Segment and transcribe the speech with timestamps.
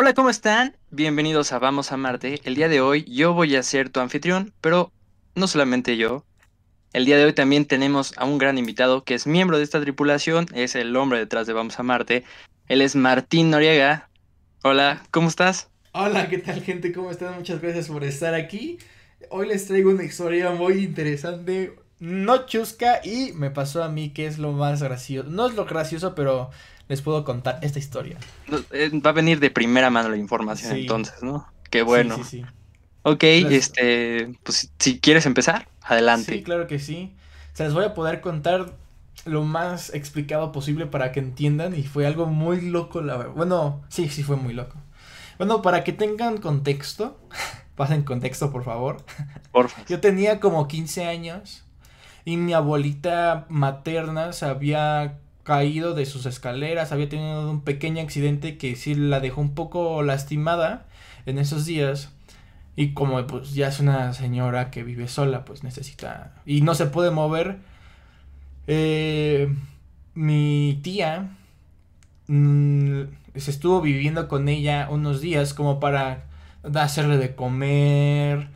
[0.00, 0.76] Hola, ¿cómo están?
[0.92, 2.40] Bienvenidos a Vamos a Marte.
[2.44, 4.92] El día de hoy yo voy a ser tu anfitrión, pero
[5.34, 6.24] no solamente yo.
[6.92, 9.80] El día de hoy también tenemos a un gran invitado que es miembro de esta
[9.80, 12.22] tripulación, es el hombre detrás de Vamos a Marte.
[12.68, 14.08] Él es Martín Noriega.
[14.62, 15.68] Hola, ¿cómo estás?
[15.90, 16.92] Hola, ¿qué tal gente?
[16.92, 17.34] ¿Cómo están?
[17.34, 18.78] Muchas gracias por estar aquí.
[19.30, 24.28] Hoy les traigo una historia muy interesante, no chusca y me pasó a mí que
[24.28, 25.28] es lo más gracioso.
[25.28, 26.50] No es lo gracioso, pero
[26.88, 28.18] les puedo contar esta historia.
[28.72, 31.46] Eh, va a venir de primera mano la información entonces, ¿no?
[31.70, 32.16] Qué bueno.
[32.16, 32.44] Sí, sí, sí.
[33.02, 36.32] Ok, este, pues si quieres empezar, adelante.
[36.32, 37.14] Sí, claro que sí.
[37.52, 38.72] Se les voy a poder contar
[39.24, 43.32] lo más explicado posible para que entiendan y fue algo muy loco, la verdad.
[43.34, 44.76] Bueno, sí, sí fue muy loco.
[45.38, 47.20] Bueno, para que tengan contexto,
[47.76, 49.04] pasen contexto, por favor.
[49.52, 49.88] Por favor.
[49.88, 51.64] Yo tenía como 15 años
[52.24, 58.58] y mi abuelita materna se había caído de sus escaleras, había tenido un pequeño accidente
[58.58, 60.84] que sí la dejó un poco lastimada
[61.24, 62.12] en esos días.
[62.76, 66.34] Y como pues ya es una señora que vive sola, pues necesita...
[66.44, 67.60] Y no se puede mover.
[68.66, 69.48] Eh,
[70.12, 71.30] mi tía
[72.26, 76.24] mm, se estuvo viviendo con ella unos días como para
[76.74, 78.48] hacerle de comer,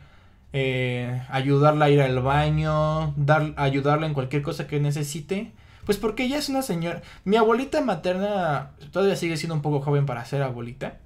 [0.53, 5.53] eh, ayudarla a ir al baño, dar, ayudarla en cualquier cosa que necesite.
[5.85, 7.01] Pues porque ella es una señora.
[7.25, 10.97] Mi abuelita materna todavía sigue siendo un poco joven para ser abuelita.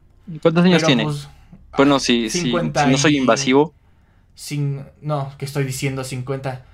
[0.41, 1.03] ¿Cuántos años tiene?
[1.03, 1.27] Pues,
[1.75, 3.73] bueno, si, si, no soy invasivo.
[4.35, 6.65] Sin, no, que estoy diciendo 50.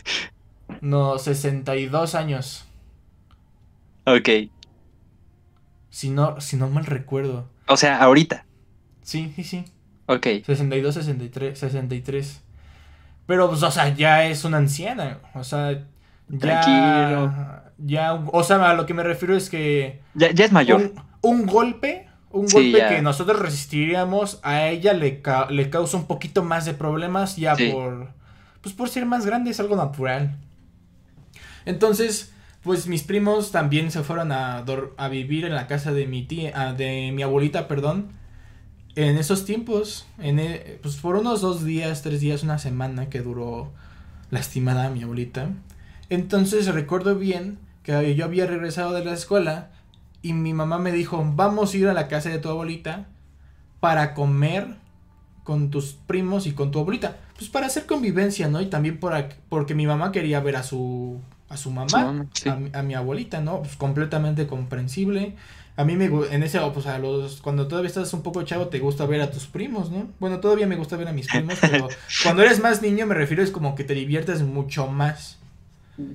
[0.80, 2.64] no, 62 años.
[4.06, 4.28] Ok.
[5.90, 7.48] Si no, si no mal recuerdo.
[7.66, 8.46] O sea, ahorita.
[9.02, 9.64] Sí, sí, sí.
[10.06, 10.26] Ok.
[10.44, 12.42] 62, 63, 63.
[13.26, 15.18] Pero, pues, o sea, ya es una anciana.
[15.34, 15.84] O sea,
[16.38, 17.32] Tranquilo.
[17.78, 20.00] Ya, o sea, a lo que me refiero es que.
[20.14, 20.92] Ya, es mayor.
[21.20, 26.64] Un, golpe, un golpe que nosotros resistiríamos, a ella le, le causa un poquito más
[26.64, 28.14] de problemas, ya por.
[28.60, 30.36] Pues por ser más grande, es algo natural.
[31.66, 32.32] Entonces,
[32.62, 34.64] pues mis primos también se fueron a,
[34.96, 38.08] a vivir en la casa de mi tía, ah, de mi abuelita, perdón.
[38.96, 43.20] En esos tiempos, en e, pues por unos dos días, tres días, una semana que
[43.20, 43.72] duró
[44.30, 45.50] lastimada mi abuelita.
[46.08, 49.70] Entonces recuerdo bien que yo había regresado de la escuela
[50.22, 53.06] y mi mamá me dijo, vamos a ir a la casa de tu abuelita
[53.80, 54.76] para comer
[55.44, 57.18] con tus primos y con tu abuelita.
[57.38, 58.60] Pues para hacer convivencia, ¿no?
[58.60, 59.14] Y también por,
[59.48, 62.26] porque mi mamá quería ver a su, a su mamá,
[62.72, 63.60] a, mi abuelita, ¿no?
[63.60, 65.36] Pues completamente comprensible.
[65.76, 68.80] A mí me en ese, pues a los, cuando todavía estás un poco chavo te
[68.80, 70.08] gusta ver a tus primos, ¿no?
[70.18, 71.88] Bueno, todavía me gusta ver a mis primos, pero
[72.24, 75.38] cuando eres más niño me refiero es como que te diviertes mucho más.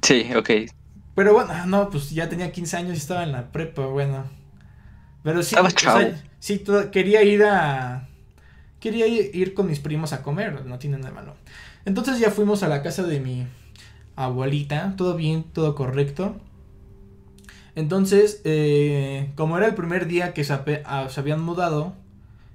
[0.02, 0.50] Sí, ok.
[1.16, 4.26] Pero bueno, no, pues ya tenía 15 años y estaba en la prepa, bueno.
[5.24, 5.56] Pero sí,
[6.40, 8.08] sí, quería ir a...
[8.80, 11.36] Quería ir con mis primos a comer, no tiene nada malo.
[11.86, 13.46] Entonces ya fuimos a la casa de mi
[14.16, 16.36] abuelita, todo bien, todo correcto.
[17.76, 20.54] Entonces, eh, como era el primer día que se,
[20.86, 21.94] ah, se habían mudado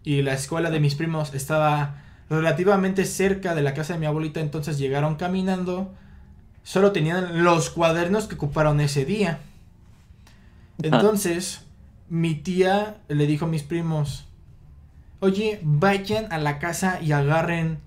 [0.05, 4.41] y la escuela de mis primos estaba relativamente cerca de la casa de mi abuelita,
[4.41, 5.95] entonces llegaron caminando
[6.67, 9.39] solo tenían los cuadernos que ocuparon ese día.
[10.83, 11.61] Entonces,
[12.09, 14.27] mi tía le dijo a mis primos,
[15.21, 17.79] oye, vayan a la casa y agarren.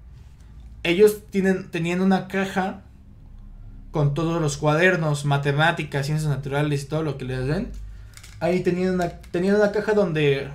[0.84, 2.84] Ellos tienen, tenían una caja
[3.92, 7.74] con todos los cuadernos, matemáticas, ciencias naturales todo lo que les den.
[8.40, 10.52] Ahí tenían una, tenían una caja donde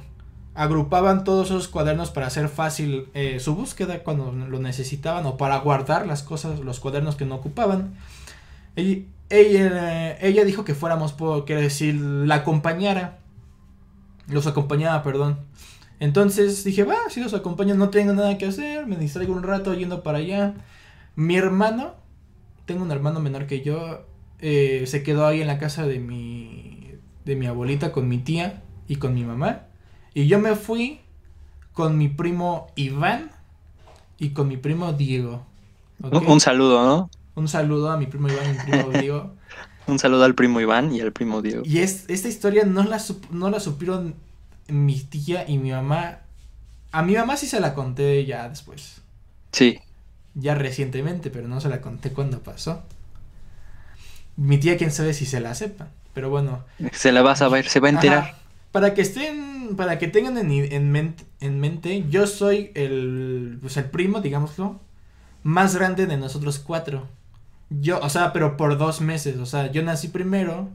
[0.55, 5.59] agrupaban todos esos cuadernos para hacer fácil eh, su búsqueda cuando lo necesitaban o para
[5.59, 7.93] guardar las cosas, los cuadernos que no ocupaban.
[8.77, 13.19] Ella, ella, dijo que fuéramos, por, quiero decir, la acompañara.
[14.29, 15.39] Los acompañaba, perdón.
[16.01, 19.75] Entonces dije, va, si los acompaño, no tengo nada que hacer, me distraigo un rato
[19.75, 20.55] yendo para allá.
[21.17, 21.95] Mi hermano,
[22.67, 24.07] tengo un hermano menor que yo,
[24.41, 26.91] eh, se quedó ahí en la casa de mi,
[27.25, 29.67] de mi abuelita con mi tía y con mi mamá.
[30.15, 31.01] Y yo me fui
[31.73, 33.31] con mi primo Iván
[34.19, 35.45] y con mi primo Diego.
[36.01, 37.11] Un saludo, ¿no?
[37.35, 39.35] Un saludo a mi primo Iván y mi primo Diego.
[39.87, 41.63] Un saludo al primo Iván y al primo Diego.
[41.65, 44.15] Y es, esta historia no la, no la supieron
[44.69, 46.21] mi tía y mi mamá.
[46.93, 49.03] A mi mamá sí se la conté ya después.
[49.53, 49.79] Sí.
[50.35, 52.83] Ya recientemente, pero no se la conté cuando pasó.
[54.37, 55.89] Mi tía, quién sabe si se la sepa.
[56.15, 56.65] Pero bueno.
[56.93, 58.37] Se la va a saber, se va a enterar.
[58.73, 63.77] Para que estén, para que tengan en, en, mente, en mente, yo soy el, pues
[63.77, 64.81] el primo, digámoslo,
[65.43, 67.07] más grande de nosotros cuatro.
[67.71, 69.39] Yo, o sea, pero por dos meses.
[69.39, 70.69] O sea, yo nací primero.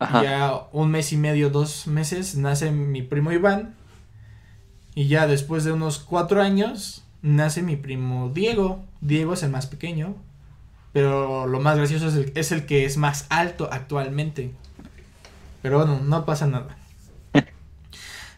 [0.00, 3.74] Ya un mes y medio, dos meses, nace mi primo Iván.
[4.94, 8.84] Y ya después de unos cuatro años nace mi primo Diego.
[9.00, 10.14] Diego es el más pequeño.
[10.92, 14.52] Pero lo más gracioso es el, es el que es más alto actualmente.
[15.62, 16.76] Pero bueno, no pasa nada.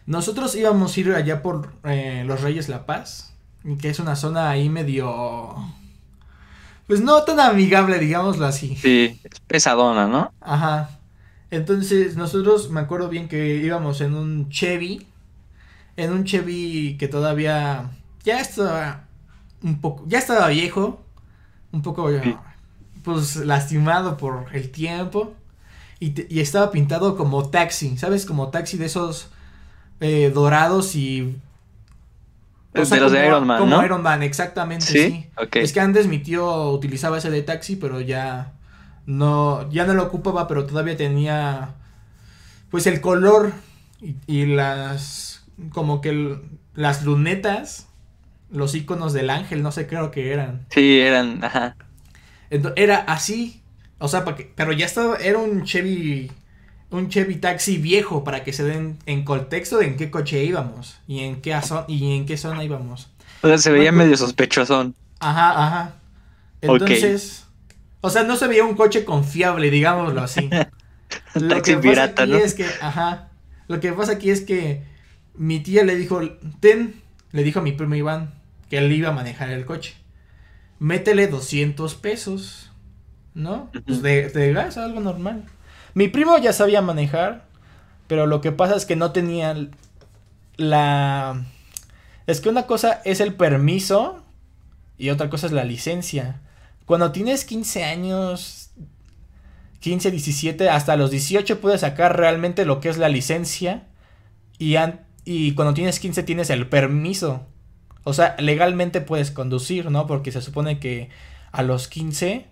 [0.05, 3.33] Nosotros íbamos a ir allá por eh, los Reyes La Paz,
[3.79, 5.55] que es una zona ahí medio...
[6.87, 8.75] Pues no tan amigable, digámoslo así.
[8.75, 10.33] Sí, pesadona, ¿no?
[10.41, 10.89] Ajá.
[11.49, 15.05] Entonces nosotros me acuerdo bien que íbamos en un Chevy,
[15.97, 17.91] en un Chevy que todavía
[18.23, 19.05] ya estaba
[19.61, 21.01] un poco, ya estaba viejo,
[21.71, 22.09] un poco
[23.03, 25.33] pues lastimado por el tiempo
[25.99, 28.25] y, y, estaba pintado como taxi, ¿sabes?
[28.25, 29.29] Como taxi de esos
[29.99, 31.37] eh, dorados y...
[32.73, 35.29] de los de Iron Man, Como Iron Man, exactamente, sí.
[35.53, 38.53] Es que antes mi tío utilizaba ese de taxi, pero ya
[39.05, 41.75] no, ya no lo ocupaba, pero todavía tenía,
[42.69, 43.51] pues el color
[44.27, 46.39] y, las, como que
[46.73, 47.87] las lunetas,
[48.49, 50.65] los iconos del ángel, no sé, creo que eran.
[50.69, 51.75] Sí, eran, ajá.
[52.75, 53.61] era así,
[53.99, 56.31] o sea, que, pero ya estaba, era un Chevy
[56.91, 60.99] un Chevy Taxi viejo para que se den en contexto de en qué coche íbamos
[61.07, 61.57] y en qué,
[61.87, 63.09] y en qué zona íbamos.
[63.41, 64.93] O sea, se veía medio sospechosón.
[65.19, 65.93] Ajá, ajá.
[66.61, 67.45] Entonces,
[68.01, 70.49] o sea, no se veía un coche confiable, digámoslo así.
[71.35, 72.37] lo taxi que pirata, pasa aquí ¿no?
[72.37, 73.29] es que, ajá.
[73.67, 74.83] Lo que pasa aquí es que
[75.33, 76.21] mi tía le dijo,
[76.59, 77.01] ten,
[77.31, 78.33] le dijo a mi primo Iván
[78.69, 79.95] que él iba a manejar el coche.
[80.79, 82.71] Métele 200 pesos,
[83.33, 83.69] ¿no?
[83.85, 85.45] Pues de, de gas, algo normal.
[85.93, 87.45] Mi primo ya sabía manejar,
[88.07, 89.55] pero lo que pasa es que no tenía
[90.57, 91.45] la...
[92.27, 94.23] Es que una cosa es el permiso
[94.97, 96.41] y otra cosa es la licencia.
[96.85, 98.71] Cuando tienes 15 años,
[99.79, 103.87] 15, 17, hasta los 18 puedes sacar realmente lo que es la licencia
[104.59, 104.75] y,
[105.25, 107.47] y cuando tienes 15 tienes el permiso.
[108.03, 110.07] O sea, legalmente puedes conducir, ¿no?
[110.07, 111.09] Porque se supone que
[111.51, 112.45] a los 15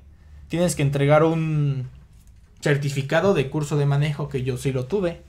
[0.48, 1.90] tienes que entregar un,
[2.62, 5.22] certificado de curso de manejo que yo sí lo tuve.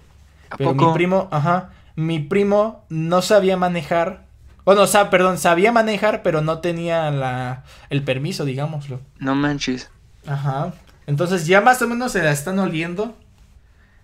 [0.57, 4.25] pero mi primo, ajá, mi primo no sabía manejar.
[4.65, 9.01] Bueno, o sea, perdón, sabía manejar, pero no tenía la, el permiso, digámoslo.
[9.19, 9.91] No manches.
[10.27, 10.75] Ajá.
[11.07, 13.17] Entonces ya más o menos se la están oliendo.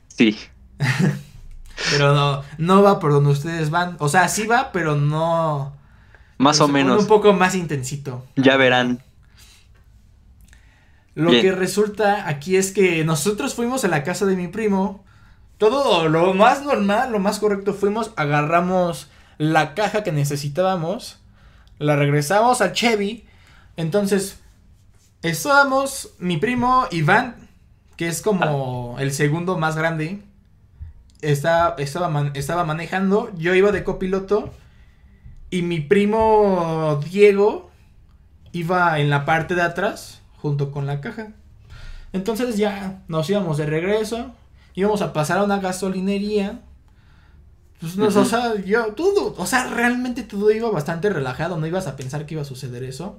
[0.08, 0.38] Sí.
[1.90, 3.96] pero no, no va por donde ustedes van.
[3.98, 5.74] O sea, sí va, pero no.
[6.38, 7.02] Más o menos.
[7.02, 8.24] Un poco más intensito.
[8.36, 9.02] Ya verán.
[11.16, 15.02] Lo que resulta aquí es que nosotros fuimos a la casa de mi primo.
[15.56, 19.08] Todo lo más normal, lo más correcto, fuimos, agarramos
[19.38, 21.18] la caja que necesitábamos,
[21.78, 23.24] la regresamos a Chevy.
[23.78, 24.40] Entonces,
[25.22, 27.48] estábamos mi primo Iván,
[27.96, 30.20] que es como el segundo más grande.
[31.22, 34.52] estaba, estaba manejando, yo iba de copiloto.
[35.48, 37.70] Y mi primo Diego
[38.52, 41.32] iba en la parte de atrás junto con la caja.
[42.12, 44.32] Entonces ya nos íbamos de regreso,
[44.74, 46.60] íbamos a pasar a una gasolinería.
[47.80, 51.96] Pues o sea, yo, todo, o sea, realmente todo iba bastante relajado, no ibas a
[51.96, 53.18] pensar que iba a suceder eso.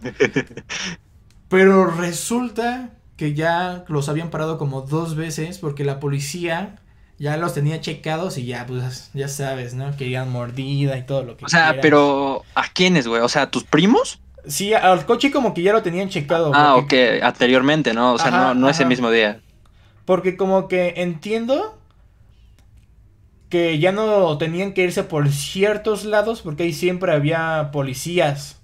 [1.50, 6.80] Pero resulta que ya los habían parado como dos veces porque la policía
[7.20, 9.96] ya los tenía checados y ya, pues, ya sabes, ¿no?
[9.98, 13.22] Querían mordida y todo lo que O sea, pero ¿a quiénes, güey?
[13.22, 14.20] O sea, ¿a tus primos?
[14.48, 16.52] Sí, al coche como que ya lo tenían checado.
[16.56, 18.14] Ah, ok, anteriormente, ¿no?
[18.14, 19.42] O sea, no, no ese mismo día.
[20.06, 21.78] Porque como que entiendo
[23.50, 28.58] que ya no tenían que irse por ciertos lados porque ahí siempre había policías.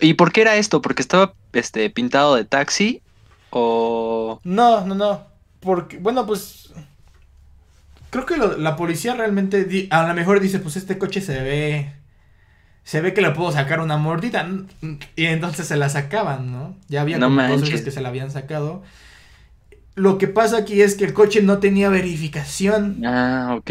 [0.00, 0.82] ¿Y por qué era esto?
[0.82, 3.02] ¿Porque estaba este, pintado de taxi?
[3.50, 4.40] ¿O...?
[4.44, 5.26] No, no, no.
[5.60, 6.72] Porque, bueno, pues...
[8.10, 11.92] Creo que la policía realmente a lo mejor dice, pues este coche se ve
[12.90, 14.48] se ve que le puedo sacar una mordida.
[15.14, 16.76] Y entonces se la sacaban, ¿no?
[16.88, 18.82] Ya había como dos veces que se la habían sacado.
[19.94, 23.06] Lo que pasa aquí es que el coche no tenía verificación.
[23.06, 23.70] Ah, ok.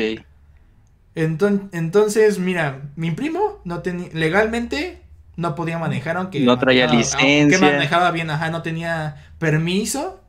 [1.15, 5.01] entonces, mira, mi primo no tenía, legalmente
[5.35, 6.39] no podía manejar, aunque...
[6.39, 7.49] No traía licencia.
[7.49, 10.21] Que manejaba bien, ajá, no tenía permiso.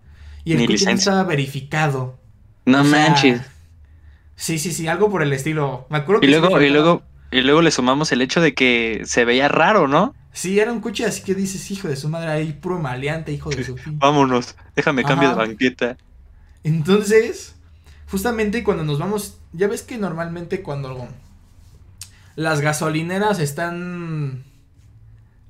[0.42, 2.18] Y el coche no estaba verificado.
[2.64, 3.40] No manches.
[4.34, 5.86] Sí, sí, sí, algo por el estilo.
[5.90, 6.26] Me acuerdo que...
[6.26, 9.86] Y luego, y luego y luego le sumamos el hecho de que se veía raro,
[9.86, 10.14] ¿no?
[10.32, 13.50] Sí, era un coche así que dices, hijo de su madre, ahí puro maleante, hijo
[13.50, 15.96] de su Vámonos, déjame cambio de banqueta.
[16.62, 17.56] Entonces,
[18.10, 21.08] justamente cuando nos vamos, ya ves que normalmente cuando
[22.36, 24.44] las gasolineras están...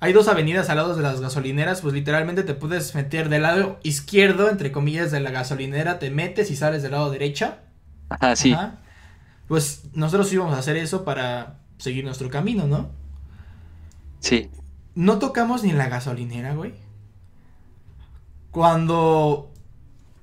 [0.03, 3.79] Hay dos avenidas al lado de las gasolineras, pues literalmente te puedes meter del lado
[3.83, 7.55] izquierdo, entre comillas, de la gasolinera, te metes y sales del lado derecho.
[8.09, 8.57] Ajá, sí.
[9.47, 12.91] Pues nosotros íbamos a hacer eso para seguir nuestro camino, ¿no?
[14.21, 14.51] Sí.
[14.95, 16.75] No tocamos ni la gasolinera, güey.
[18.51, 19.51] Cuando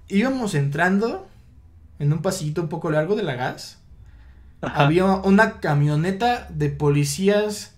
[0.08, 1.28] íbamos entrando
[2.00, 3.80] en un pasillito un poco largo de la gas,
[4.62, 7.76] había una camioneta de policías,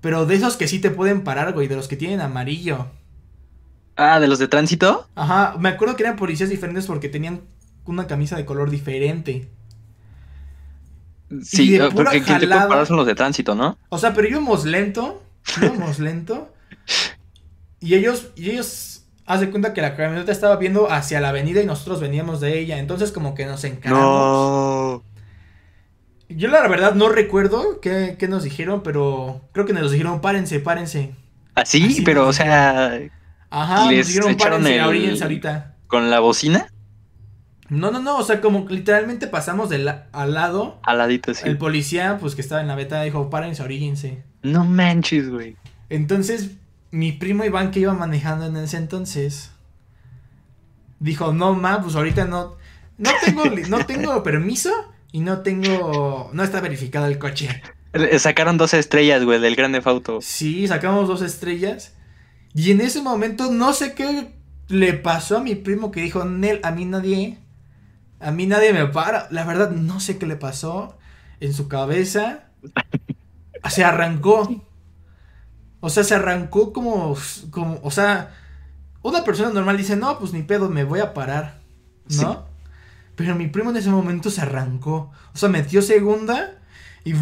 [0.00, 2.86] pero de esos que sí te pueden parar, güey, de los que tienen amarillo.
[3.96, 5.08] Ah, ¿de los de tránsito?
[5.14, 7.42] Ajá, me acuerdo que eran policías diferentes porque tenían
[7.84, 9.48] una camisa de color diferente.
[11.42, 12.46] Sí, eh, porque quien te
[12.86, 13.78] son los de tránsito, ¿no?
[13.90, 15.22] O sea, pero íbamos lento,
[15.62, 16.52] íbamos lento.
[17.80, 21.60] Y ellos, y ellos, haz de cuenta que la camioneta estaba viendo hacia la avenida
[21.60, 22.78] y nosotros veníamos de ella.
[22.78, 24.02] Entonces como que nos encaramos.
[24.02, 25.02] No.
[26.30, 30.60] Yo la verdad no recuerdo qué, qué, nos dijeron, pero creo que nos dijeron párense,
[30.60, 31.14] párense.
[31.54, 31.98] ¿Así?
[32.00, 32.98] ¿Ah, pero, o sea...
[33.50, 35.74] Ajá, nos dijeron párense, ahorita.
[35.86, 36.70] ¿Con la bocina?
[37.70, 40.80] No, no, no, o sea, como literalmente pasamos del al lado.
[40.82, 41.46] Al ladito, sí.
[41.46, 44.22] El policía, pues que estaba en la beta, dijo, párense, oríguense.
[44.42, 45.56] No manches, güey.
[45.90, 46.52] Entonces,
[46.90, 49.50] mi primo Iván que iba manejando en ese entonces,
[50.98, 52.56] dijo, no, ma, pues ahorita no,
[52.96, 54.70] no tengo, no tengo permiso
[55.12, 57.62] y no tengo, no está verificado el coche.
[58.18, 60.20] Sacaron dos estrellas, güey, del Grande Fauto.
[60.20, 61.94] Sí, sacamos dos estrellas.
[62.54, 64.32] Y en ese momento no sé qué
[64.68, 67.38] le pasó a mi primo que dijo, Nel, a mí nadie,
[68.20, 69.28] a mí nadie me para.
[69.30, 70.98] La verdad, no sé qué le pasó
[71.40, 72.44] en su cabeza.
[73.70, 74.64] Se arrancó.
[75.80, 77.16] O sea, se arrancó como,
[77.50, 78.34] como, o sea,
[79.02, 81.60] una persona normal dice, no, pues ni pedo, me voy a parar,
[82.08, 82.46] ¿no?
[83.14, 85.12] Pero mi primo en ese momento se arrancó.
[85.34, 86.58] O sea, metió segunda
[87.04, 87.14] y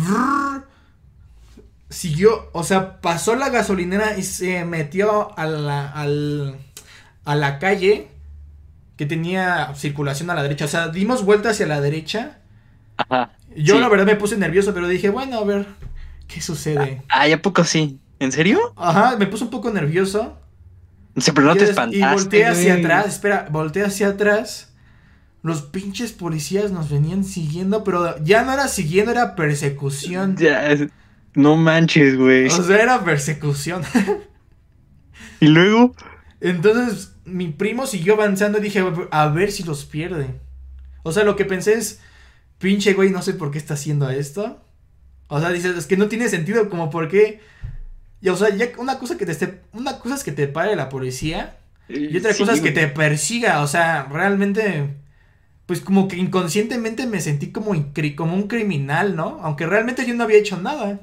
[1.90, 6.58] siguió, o sea, pasó la gasolinera y se metió a la, al,
[7.24, 8.08] a la calle
[8.96, 10.64] que tenía circulación a la derecha.
[10.64, 12.38] O sea, dimos vuelta hacia la derecha.
[12.96, 13.32] Ajá.
[13.56, 15.66] Yo la verdad me puse nervioso, pero dije, bueno, a ver,
[16.28, 17.02] ¿qué sucede?
[17.08, 17.98] Ah, ¿a poco sí?
[18.18, 18.74] ¿En serio?
[18.76, 20.38] Ajá, me puse un poco nervioso.
[21.16, 21.98] Sí, pero no te espantaste.
[21.98, 24.74] Y volteé hacia atrás, espera, volteé hacia atrás
[25.46, 30.36] los pinches policías nos venían siguiendo, pero ya no era siguiendo, era persecución.
[30.36, 30.74] Ya,
[31.34, 32.46] no manches, güey.
[32.46, 33.82] O sea, era persecución.
[35.40, 35.94] ¿Y luego?
[36.40, 40.40] Entonces, mi primo siguió avanzando y dije, a ver si los pierde.
[41.02, 42.00] O sea, lo que pensé es,
[42.59, 44.62] pinche güey, no sé por qué está haciendo esto.
[45.28, 47.40] O sea, dices, es que no tiene sentido, como por qué.
[48.21, 50.75] Y, o sea, ya una cosa que te esté, una cosa es que te pare
[50.76, 54.97] la policía y otra cosa es que te persiga, o sea, realmente
[55.66, 57.73] pues como que inconscientemente me sentí como,
[58.16, 59.40] como un criminal, ¿no?
[59.42, 61.00] Aunque realmente yo no había hecho nada.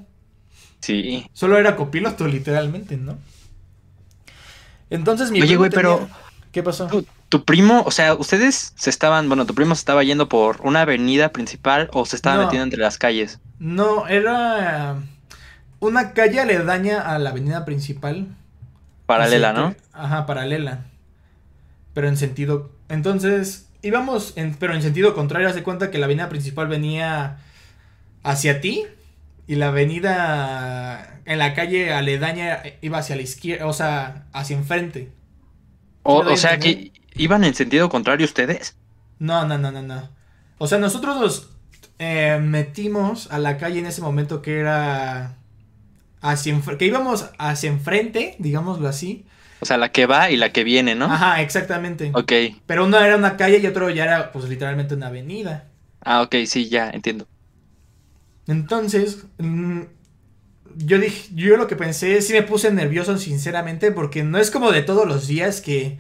[0.80, 1.26] Sí.
[1.34, 3.18] Solo era copiloto, literalmente, ¿no?
[4.94, 6.08] Entonces mi Oye, güey, pero.
[6.52, 6.88] ¿Qué pasó?
[7.30, 9.28] Tu, primo, o sea, ustedes se estaban.
[9.28, 12.80] Bueno, tu primo se estaba yendo por una avenida principal o se estaba metiendo entre
[12.80, 13.40] las calles.
[13.58, 14.98] No, era
[15.80, 18.28] una calle aledaña a la avenida principal.
[19.08, 19.76] Paralela, ¿no?
[19.94, 20.86] Ajá, paralela.
[21.96, 22.70] Pero en sentido.
[22.88, 27.40] Entonces, íbamos, en, pero en sentido contrario, haz de cuenta que la avenida principal venía
[28.22, 28.86] hacia ti
[29.48, 35.10] y la avenida en la calle aledaña iba hacia la izquierda, o sea, hacia enfrente.
[36.04, 38.76] O, sea, que iban en sentido contrario ustedes.
[39.20, 40.10] No, no, no, no, no.
[40.58, 41.50] O sea, nosotros nos
[42.00, 45.38] eh, metimos a la calle en ese momento que era
[46.22, 49.26] hacia que íbamos hacia enfrente, digámoslo así,
[49.64, 51.06] o sea, la que va y la que viene, ¿no?
[51.06, 52.12] Ajá, exactamente.
[52.14, 52.34] Ok.
[52.66, 55.70] Pero uno era una calle y otro ya era, pues, literalmente una avenida.
[56.02, 57.28] Ah, ok, sí, ya, entiendo.
[58.46, 59.84] Entonces, mm,
[60.76, 64.72] yo dije, yo lo que pensé, sí me puse nervioso, sinceramente, porque no es como
[64.72, 65.98] de todos los días que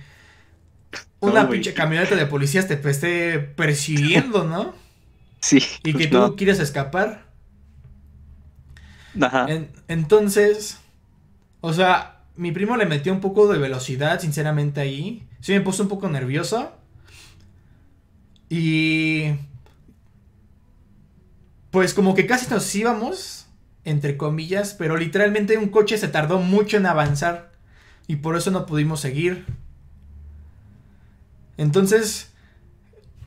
[1.19, 4.73] una pinche camioneta de policías te esté persiguiendo, ¿no?
[5.39, 5.57] Sí.
[5.83, 7.25] Y que pues tú quieres escapar.
[9.21, 9.45] Ajá.
[9.89, 10.77] entonces,
[11.59, 15.27] o sea, mi primo le metió un poco de velocidad, sinceramente, ahí.
[15.41, 16.71] Sí me puso un poco nervioso.
[18.49, 19.33] Y...
[21.71, 23.42] Pues como que casi nos íbamos,
[23.85, 27.51] entre comillas, pero literalmente un coche se tardó mucho en avanzar.
[28.07, 29.45] Y por eso no pudimos seguir.
[31.57, 32.33] Entonces,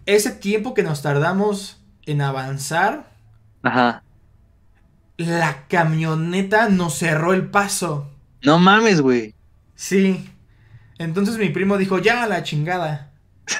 [0.04, 3.10] ese tiempo que nos tardamos en avanzar,
[3.62, 4.02] Ajá.
[5.16, 8.10] la camioneta nos cerró el paso.
[8.42, 9.34] No mames, güey.
[9.74, 10.30] Sí.
[10.98, 13.12] Entonces mi primo dijo, ya la chingada.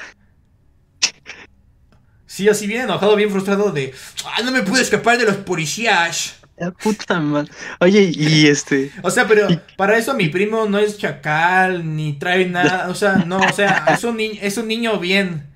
[2.29, 6.37] Sí, así bien enojado, bien frustrado de, ah, no me pude escapar de los policías.
[6.57, 7.51] La puta madre.
[7.79, 8.91] Oye, y este.
[9.01, 12.89] O sea, pero para eso mi primo no es chacal, ni trae nada.
[12.89, 15.53] O sea, no, o sea, es un, es un niño bien.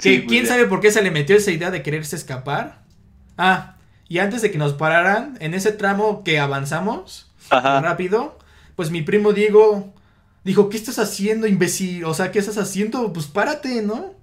[0.00, 2.84] que, ¿Quién sabe por qué se le metió esa idea de quererse escapar?
[3.36, 3.76] Ah,
[4.08, 7.32] Y antes de que nos pararan, en ese tramo que avanzamos
[7.76, 8.38] rápido,
[8.76, 9.94] pues mi primo Diego
[10.44, 12.04] dijo, ¿qué estás haciendo, imbécil?
[12.04, 13.12] O sea, ¿qué estás haciendo?
[13.12, 14.14] Pues párate, ¿no?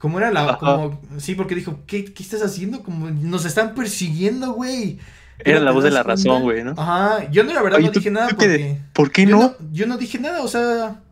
[0.00, 0.56] Como era la...
[0.56, 2.82] Como, sí, porque dijo, ¿qué, ¿qué estás haciendo?
[2.82, 4.98] Como nos están persiguiendo, güey.
[5.38, 6.72] Era la voz de la razón, güey, ¿no?
[6.78, 8.80] Ajá, yo no, la verdad no dije nada porque...
[8.94, 9.54] ¿Por qué no?
[9.70, 11.02] Yo no dije nada, o sea,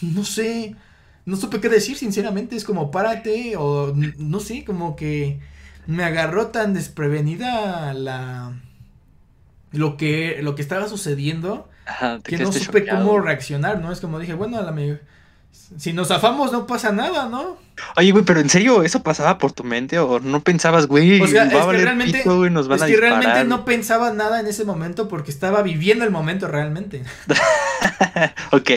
[0.00, 0.76] no sé,
[1.26, 5.40] no supe qué decir, sinceramente, es como párate, o no sé, como que
[5.88, 8.52] me agarró tan desprevenida la...
[9.72, 11.68] Lo que, lo que estaba sucediendo
[12.22, 13.90] que no supe cómo reaccionar, ¿no?
[13.90, 14.70] Es como dije, bueno, a la
[15.52, 17.56] si nos zafamos no pasa nada, ¿no?
[17.96, 21.26] Oye, güey, pero en serio, ¿eso pasaba por tu mente o no pensabas, güey, o
[21.26, 24.64] sea, va a realmente, pito, nos van es que realmente no pensaba nada en ese
[24.64, 27.02] momento porque estaba viviendo el momento realmente.
[28.52, 28.70] ok.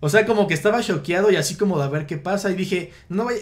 [0.00, 2.54] O sea, como que estaba choqueado y así como de a ver qué pasa y
[2.54, 3.40] dije, no vaya,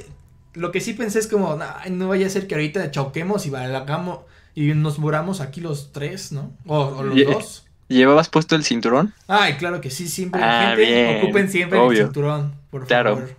[0.55, 1.59] lo que sí pensé es como,
[1.91, 4.21] no vaya a ser que ahorita choquemos y hagamos
[4.55, 6.57] y nos muramos aquí los tres, ¿no?
[6.67, 7.66] O, los dos.
[7.89, 9.15] ¿Llevabas puesto el cinturón?
[9.29, 10.41] Ay, claro que sí, siempre.
[10.43, 13.37] Ah, gente, ocupen siempre el cinturón, por favor.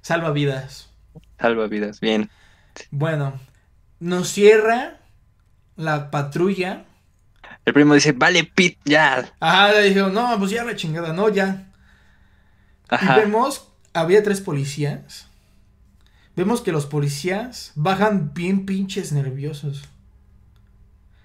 [0.00, 0.90] Salva vidas.
[1.40, 2.30] Salva vidas, bien.
[2.90, 3.34] Bueno,
[3.98, 5.00] nos cierra
[5.76, 6.84] la patrulla.
[7.64, 9.32] El primo dice, vale, Pit, ya.
[9.40, 11.68] Ajá, le dijo, no, pues ya la chingada, no, ya.
[12.88, 13.16] Ajá.
[13.16, 15.28] Y vemos, había tres policías.
[16.34, 19.82] Vemos que los policías bajan bien pinches nerviosos.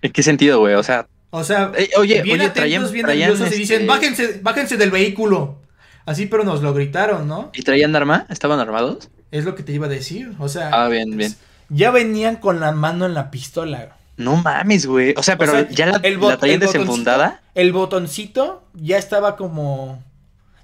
[0.01, 0.75] ¿En qué sentido, güey?
[0.75, 4.39] O sea, o sea, eh, oye, bien oye, atentos, bien nerviosos y dicen, este bájense,
[4.41, 5.59] bájense del vehículo.
[6.05, 7.51] Así, pero nos lo gritaron, ¿no?
[7.53, 8.25] ¿Y traían arma?
[8.29, 9.09] ¿Estaban armados?
[9.29, 10.69] Es lo que te iba a decir, o sea...
[10.71, 11.35] Ah, bien, bien.
[11.69, 13.97] Ya venían con la mano en la pistola.
[14.15, 15.13] No mames, güey.
[15.17, 17.41] O sea, pero ya la, la traían desenfundada.
[17.55, 20.01] El botoncito ya estaba como...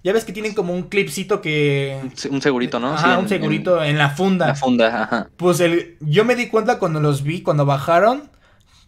[0.01, 1.99] Ya ves que tienen como un clipcito que...
[2.29, 2.93] Un segurito, ¿no?
[2.93, 4.47] Ajá, un segurito en, la funda.
[4.47, 5.29] La funda, ajá.
[5.35, 5.97] Pues el...
[5.99, 8.29] yo me di cuenta cuando los vi, cuando bajaron,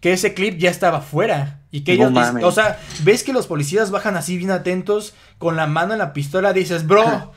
[0.05, 1.61] que ese clip ya estaba fuera.
[1.71, 2.13] Y que ellos,
[2.43, 6.13] o sea, ves que los policías bajan así bien atentos, con la mano en la
[6.13, 7.33] pistola, dices, bro,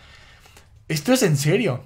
[0.86, 1.82] esto es en serio.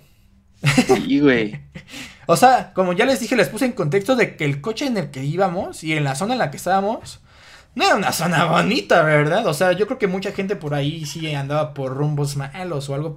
[0.88, 1.60] Sí, güey.
[2.26, 4.96] o sea, como ya les dije, les puse en contexto de que el coche en
[4.96, 7.20] el que íbamos y en la zona en la que estábamos,
[7.76, 9.46] no era una zona bonita, ¿verdad?
[9.46, 12.96] O sea, yo creo que mucha gente por ahí sí andaba por rumbos malos o
[12.96, 13.14] algo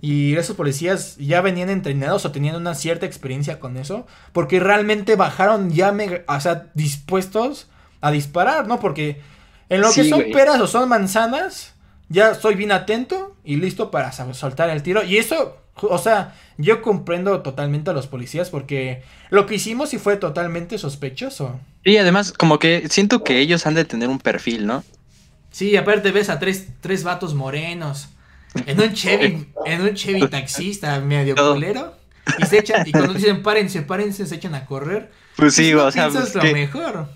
[0.00, 5.16] y esos policías ya venían entrenados o tenían una cierta experiencia con eso, porque realmente
[5.16, 7.68] bajaron ya, me, o sea, dispuestos
[8.00, 8.80] a disparar, ¿no?
[8.80, 9.20] Porque
[9.68, 11.74] en lo que son peras o son manzanas,
[12.08, 15.02] ya estoy bien atento y listo para soltar el tiro.
[15.02, 19.98] Y eso, o sea, yo comprendo totalmente a los policías porque lo que hicimos sí
[19.98, 21.58] fue totalmente sospechoso.
[21.82, 24.84] Y además, como que siento que ellos han de tener un perfil, ¿no?
[25.50, 28.08] Sí, aparte ves a tres, tres vatos morenos
[28.66, 31.96] en un Chevy, en un Chevy taxista medio culero.
[32.38, 35.12] Y se echan, y cuando dicen párense, párense, se echan a correr.
[35.36, 37.08] Pues sí, o sea, pues, lo mejor.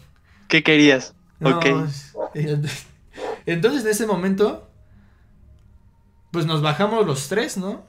[0.48, 1.14] ¿Qué querías?
[3.46, 4.68] Entonces en ese momento,
[6.30, 7.86] pues nos bajamos los tres, ¿no?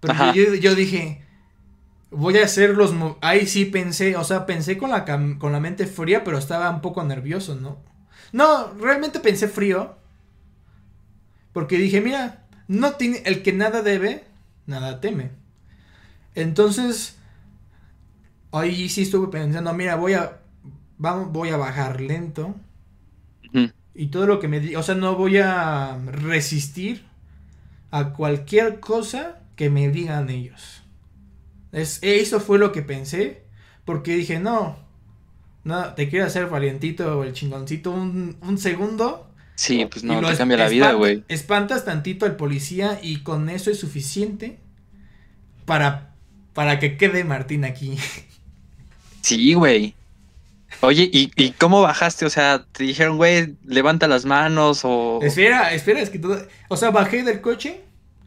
[0.00, 1.24] Pero yo, yo, dije,
[2.10, 2.92] voy a hacer los...
[3.22, 6.82] Ahí sí pensé, o sea, pensé con la, con la mente fría, pero estaba un
[6.82, 7.78] poco nervioso, ¿no?
[8.32, 9.96] No, realmente pensé frío.
[11.54, 14.24] Porque dije, mira, no tiene, el que nada debe,
[14.66, 15.30] nada teme.
[16.34, 17.16] Entonces,
[18.52, 20.40] ahí sí estuve pensando, mira, voy a,
[20.98, 22.54] vamos, voy a bajar lento.
[23.96, 27.04] Y todo lo que me, o sea, no voy a resistir
[27.92, 30.82] a cualquier cosa que me digan ellos.
[31.70, 33.44] Es, eso fue lo que pensé,
[33.84, 34.76] porque dije, no,
[35.62, 39.23] no, te quiero hacer valientito o el chingoncito un, un segundo
[39.54, 41.22] Sí, pues no, te cambia la vida, güey.
[41.28, 44.58] Espantas tantito al policía y con eso es suficiente
[45.64, 46.14] para,
[46.52, 47.96] para que quede Martín aquí.
[49.20, 49.94] Sí, güey.
[50.80, 52.26] Oye, ¿y, ¿y, cómo bajaste?
[52.26, 55.20] O sea, te dijeron, güey, levanta las manos o...
[55.22, 56.46] Espera, espera, es que todo...
[56.68, 57.80] O sea, bajé del coche.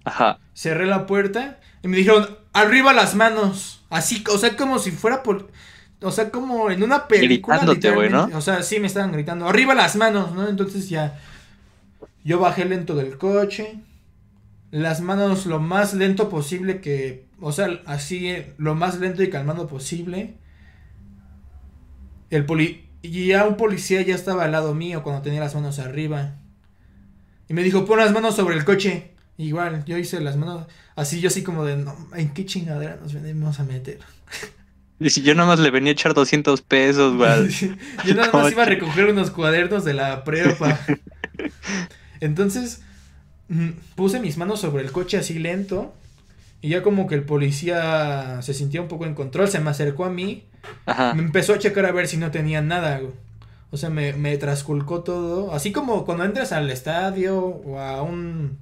[0.05, 0.39] Ajá.
[0.55, 3.83] Cerré la puerta y me dijeron, arriba las manos.
[3.89, 5.51] Así, o sea, como si fuera por...
[6.01, 7.59] O sea, como en una película.
[7.65, 8.29] Güey, ¿no?
[8.33, 9.47] O sea, sí me estaban gritando.
[9.47, 10.47] Arriba las manos, ¿no?
[10.47, 11.19] Entonces ya.
[12.23, 13.79] Yo bajé lento del coche.
[14.69, 17.27] Las manos lo más lento posible que.
[17.39, 20.35] O sea, así lo más lento y calmado posible.
[22.29, 22.89] El poli.
[23.01, 26.35] Y ya un policía ya estaba al lado mío cuando tenía las manos arriba.
[27.49, 29.13] Y me dijo, pon las manos sobre el coche.
[29.37, 33.13] Igual, yo hice las manos así, yo así como de, no, ¿en qué chingadera nos
[33.13, 33.99] venimos a meter?
[34.99, 37.49] Y si yo nada más le venía a echar 200 pesos, güey.
[38.05, 40.79] yo nada más iba a recoger unos cuadernos de la prepa.
[42.19, 42.81] Entonces,
[43.49, 45.93] mm, puse mis manos sobre el coche así lento.
[46.61, 50.05] Y ya como que el policía se sintió un poco en control, se me acercó
[50.05, 50.45] a mí.
[51.13, 52.99] Me empezó a checar a ver si no tenía nada,
[53.69, 55.53] O sea, me, me trasculcó todo.
[55.53, 58.57] Así como cuando entras al estadio o a un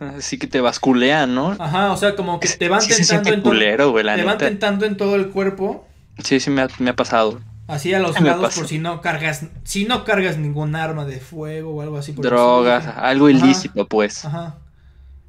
[0.00, 1.56] Así que te basculean, ¿no?
[1.58, 3.94] Ajá, o sea, como que te van tentando en todo.
[3.94, 5.86] te van tentando en todo el cuerpo.
[6.22, 7.40] Sí, sí me ha, me ha pasado.
[7.68, 11.76] Así a los lados por si no cargas, si no cargas ningún arma de fuego
[11.76, 12.12] o algo así.
[12.12, 14.24] Por Drogas, algo ilícito, pues.
[14.24, 14.56] Ajá.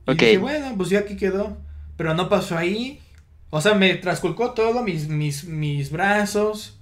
[0.07, 1.57] Y dije, bueno, pues ya aquí quedó.
[1.97, 3.01] Pero no pasó ahí.
[3.49, 6.77] O sea, me trasculcó todo, mis, mis, mis brazos.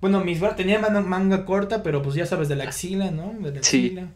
[0.00, 3.34] Bueno, mis brazos, tenía manga, corta, pero pues ya sabes, de la axila, ¿no?
[3.38, 4.02] De la axila.
[4.02, 4.08] Sí.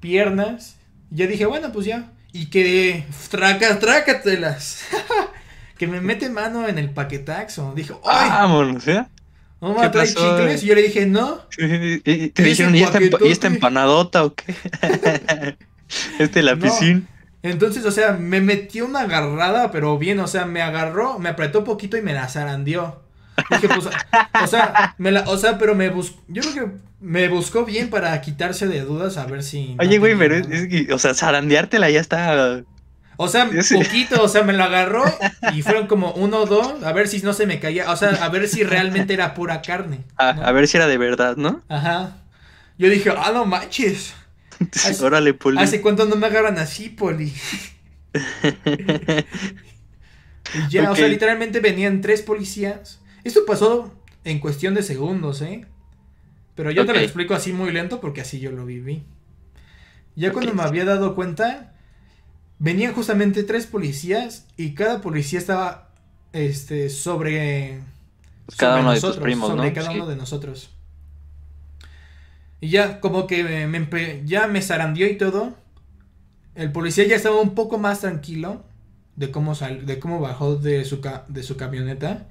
[0.00, 0.79] Piernas.
[1.10, 2.12] Ya dije, bueno, pues ya.
[2.32, 4.84] Y que traca, trácatelas.
[5.78, 7.72] que me mete mano en el paquetaxo.
[7.74, 8.28] Dijo, ¡ay!
[8.30, 9.04] Vámonos, ¿eh?
[9.60, 10.62] No me trae chicles.
[10.62, 11.40] Y yo le dije, no.
[11.58, 12.82] Y te dijeron, ¿y
[13.28, 14.54] esta, empanadota o qué?
[16.18, 17.02] este la piscina.
[17.42, 21.64] Entonces, o sea, me metió una agarrada, pero bien, o sea, me agarró, me apretó
[21.64, 23.02] poquito y me la zarandeó.
[23.50, 23.88] Dije, pues,
[24.42, 27.90] o sea, me la, o sea, pero me buscó, yo creo que me buscó bien
[27.90, 29.76] para quitarse de dudas a ver si.
[29.78, 32.62] Oye, güey, pero es, que, o sea, zarandeártela ya está.
[33.16, 35.04] O sea, poquito, o sea, me lo agarró
[35.52, 38.10] y fueron como uno o dos, a ver si no se me caía, o sea,
[38.10, 40.04] a ver si realmente era pura carne.
[40.16, 41.62] A ver si era de verdad, ¿no?
[41.68, 42.16] Ajá.
[42.78, 44.14] Yo dije, ah, no manches.
[45.02, 45.60] Órale, Poli.
[45.60, 47.34] ¿Hace cuánto no me agarran así, Poli?
[50.70, 52.99] ya, o sea, literalmente venían tres policías.
[53.24, 53.92] Esto pasó
[54.24, 55.66] en cuestión de segundos, ¿eh?
[56.54, 59.02] Pero yo te lo explico así muy lento porque así yo lo viví.
[60.16, 61.72] Ya cuando me había dado cuenta,
[62.58, 65.88] venían justamente tres policías y cada policía estaba
[66.32, 67.80] este sobre
[68.56, 70.70] cada uno de tus primos, sobre cada uno de nosotros.
[72.60, 75.54] Y ya como que me, ya me zarandió y todo.
[76.54, 78.64] El policía ya estaba un poco más tranquilo
[79.16, 82.26] de cómo sal, de cómo bajó de su de su camioneta.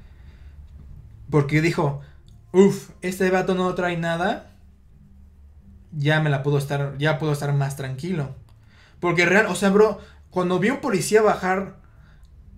[1.29, 2.01] Porque dijo,
[2.51, 4.51] Uf, este vato no trae nada.
[5.91, 8.35] Ya me la puedo estar, ya puedo estar más tranquilo.
[8.99, 11.77] Porque real, o sea, bro, cuando vi a un policía bajar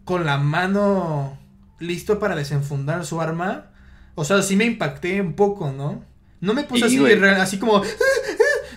[0.05, 1.37] con la mano
[1.79, 3.71] listo para desenfundar su arma,
[4.15, 6.03] o sea, sí me impacté un poco, ¿no?
[6.39, 6.97] No me puse así,
[7.37, 7.81] así como...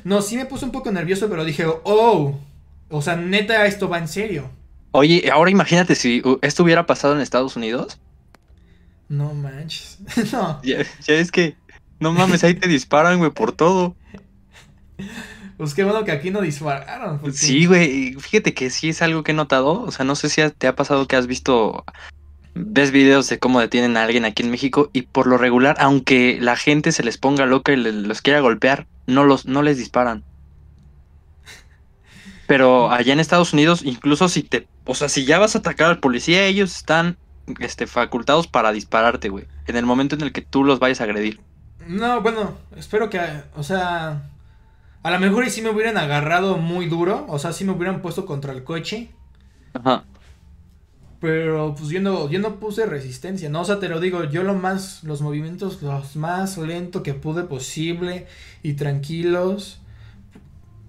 [0.05, 2.39] No, sí me puse un poco nervioso, pero dije, oh,
[2.91, 4.51] o sea, neta, esto va en serio.
[4.91, 7.99] Oye, ahora imagínate si esto hubiera pasado en Estados Unidos.
[9.09, 9.99] No manches.
[10.33, 10.61] no.
[10.63, 11.57] Ya, es que.
[12.01, 13.97] No mames, ahí te disparan, güey, por todo.
[15.57, 17.21] Pues qué bueno que aquí no dispararon.
[17.33, 18.15] Sí, güey.
[18.15, 19.83] Fíjate que sí es algo que he notado.
[19.83, 21.85] O sea, no sé si te ha pasado que has visto.
[22.55, 26.39] Ves videos de cómo detienen a alguien aquí en México y por lo regular, aunque
[26.41, 30.23] la gente se les ponga loca y los quiera golpear, no, los, no les disparan.
[32.47, 34.69] Pero allá en Estados Unidos, incluso si te.
[34.85, 37.17] O sea, si ya vas a atacar al policía, ellos están
[37.61, 39.47] este, facultados para dispararte, güey.
[39.67, 41.41] En el momento en el que tú los vayas a agredir.
[41.87, 43.21] No, bueno, espero que,
[43.57, 44.31] o sea,
[45.03, 48.01] a lo mejor y si me hubieran agarrado muy duro, o sea, si me hubieran
[48.01, 49.11] puesto contra el coche.
[49.75, 50.05] Ajá.
[51.21, 53.63] Pero pues yo no, yo no puse resistencia, ¿no?
[53.63, 57.45] O sea, te lo digo, yo lo más, los movimientos los más lento que pude
[57.45, 58.27] posible
[58.63, 59.81] y tranquilos.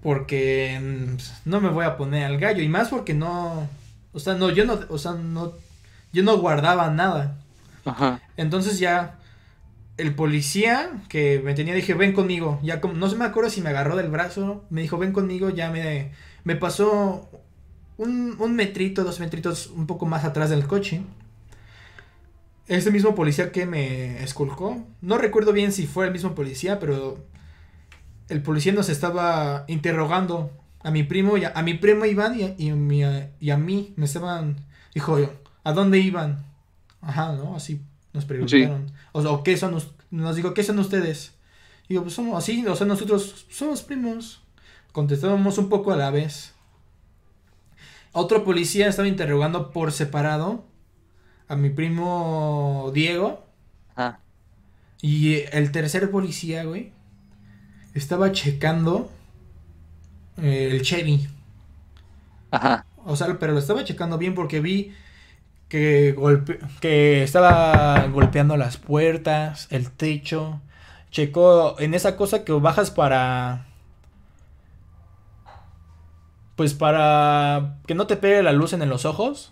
[0.03, 2.61] Porque mm, no me voy a poner al gallo.
[2.61, 3.67] Y más porque no.
[4.13, 5.53] O sea, no, yo no, o sea, no
[6.15, 7.37] yo no guardaba nada.
[7.83, 8.21] Ajá.
[8.37, 9.19] Entonces ya
[9.97, 12.57] el policía que me tenía dije, ven conmigo.
[12.63, 15.49] Ya como, no se me acuerdo si me agarró del brazo, me dijo, ven conmigo,
[15.49, 16.13] ya me,
[16.45, 17.29] me pasó
[17.97, 21.01] un, un metrito, dos metritos un poco más atrás del coche.
[22.67, 27.19] Ese mismo policía que me esculcó, no recuerdo bien si fue el mismo policía, pero
[28.29, 30.49] el policía nos estaba interrogando
[30.81, 32.71] a mi primo, y a, mi primo Iván y a, y,
[33.39, 34.55] y a mí, me estaban,
[34.93, 35.31] dijo yo,
[35.65, 36.45] ¿A dónde iban?
[37.01, 37.55] Ajá, ¿no?
[37.55, 37.81] Así
[38.13, 38.91] nos preguntaron.
[39.11, 39.77] O, ¿qué son?
[40.11, 41.33] Nos digo, ¿qué son ustedes?
[41.89, 44.41] Digo, pues somos así, o sea, nosotros somos primos.
[44.91, 46.53] Contestábamos un poco a la vez.
[48.13, 50.63] Otro policía estaba interrogando por separado
[51.47, 53.43] a mi primo Diego.
[53.97, 54.19] Ah.
[55.01, 56.91] Y el tercer policía, güey,
[57.95, 59.11] estaba checando
[60.37, 61.27] el Chevy.
[62.51, 62.85] Ajá.
[63.03, 64.93] O sea, pero lo estaba checando bien porque vi
[65.69, 70.61] que, golpe que estaba golpeando las puertas, el techo.
[71.11, 73.65] Checó en esa cosa que bajas para...
[76.55, 79.51] Pues para que no te pegue la luz en los ojos.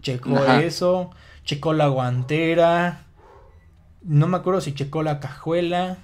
[0.00, 1.10] Checó eso.
[1.44, 3.02] Checó la guantera.
[4.02, 5.98] No me acuerdo si checó la cajuela.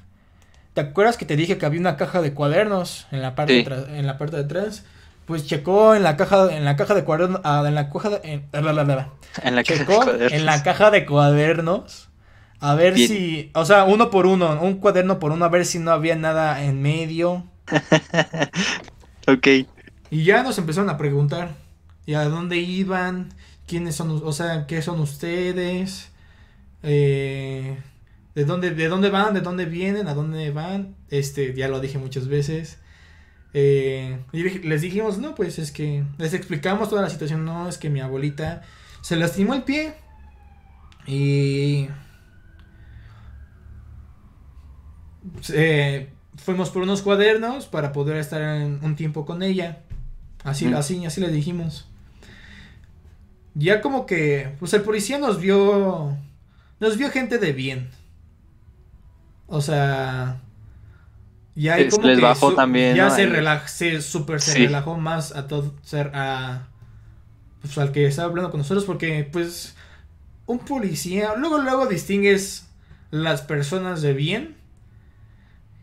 [0.74, 3.98] ¿Te acuerdas que te dije que había una caja de cuadernos en la parte, de,
[3.98, 4.84] en la parte de atrás?
[5.30, 8.20] Pues checó en la caja, en la caja de cuadernos, ah, en la caja de,
[8.24, 8.42] en,
[9.54, 12.10] la checó caja de en la caja de cuadernos
[12.58, 15.78] a ver si, o sea, uno por uno, un cuaderno por uno, a ver si
[15.78, 17.46] no había nada en medio.
[19.28, 19.46] ok.
[20.10, 21.54] Y ya nos empezaron a preguntar,
[22.04, 23.32] ¿y a dónde iban?
[23.68, 26.10] ¿Quiénes son, o sea, qué son ustedes?
[26.82, 27.78] Eh,
[28.34, 29.32] ¿de, dónde, ¿De dónde van?
[29.32, 30.08] ¿De dónde vienen?
[30.08, 30.96] ¿A dónde van?
[31.08, 32.78] Este, ya lo dije muchas veces.
[33.52, 37.78] Eh, y les dijimos, no, pues es que les explicamos toda la situación, no, es
[37.78, 38.62] que mi abuelita
[39.00, 39.94] se lastimó el pie
[41.06, 41.88] y
[45.52, 49.80] eh, fuimos por unos cuadernos para poder estar un tiempo con ella.
[50.44, 51.86] Así, así, así le dijimos.
[53.54, 56.16] Ya como que, pues el policía nos vio,
[56.78, 57.90] nos vio gente de bien.
[59.48, 60.40] O sea,
[61.60, 62.96] ya hay como les bajó también.
[62.96, 66.68] Ya se relajó, se super se relajó más a todo, ser a,
[67.60, 69.76] pues al que estaba hablando con nosotros porque, pues,
[70.46, 72.68] un policía, luego, luego distingues
[73.10, 74.56] las personas de bien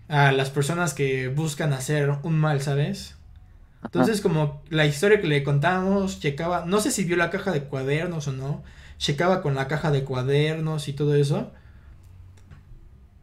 [0.10, 3.16] a las personas que buscan hacer un mal, ¿sabes?
[3.84, 7.64] Entonces, como la historia que le contamos, checaba, no sé si vio la caja de
[7.64, 8.64] cuadernos o no,
[8.98, 11.52] checaba con la caja de cuadernos y todo eso.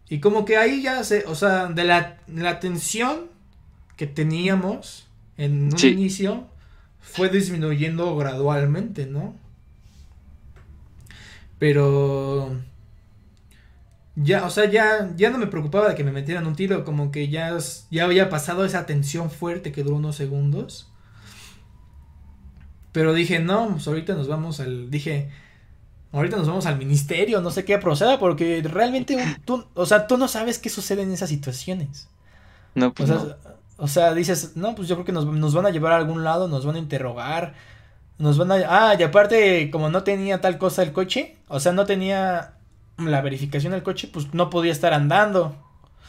[0.08, 3.30] Y como que ahí ya se, o sea, de la, la tensión
[3.96, 6.46] que teníamos en un inicio,
[7.00, 9.34] fue disminuyendo gradualmente, ¿no?
[11.58, 12.56] Pero
[14.16, 17.10] ya, o sea, ya, ya no me preocupaba de que me metieran un tiro, como
[17.10, 17.56] que ya,
[17.90, 20.90] ya había pasado esa tensión fuerte que duró unos segundos.
[22.92, 25.30] Pero dije, no, pues ahorita nos vamos al, dije,
[26.14, 30.16] ahorita nos vamos al ministerio, no sé qué proceda, porque realmente tú, o sea, tú
[30.16, 32.08] no sabes qué sucede en esas situaciones.
[32.74, 33.36] No, pues o sea,
[33.76, 36.22] o sea, dices, no, pues yo creo que nos, nos van a llevar a algún
[36.22, 37.54] lado, nos van a interrogar,
[38.18, 38.54] nos van a...
[38.68, 42.52] Ah, y aparte, como no tenía tal cosa el coche, o sea, no tenía
[42.98, 45.56] la verificación del coche, pues no podía estar andando.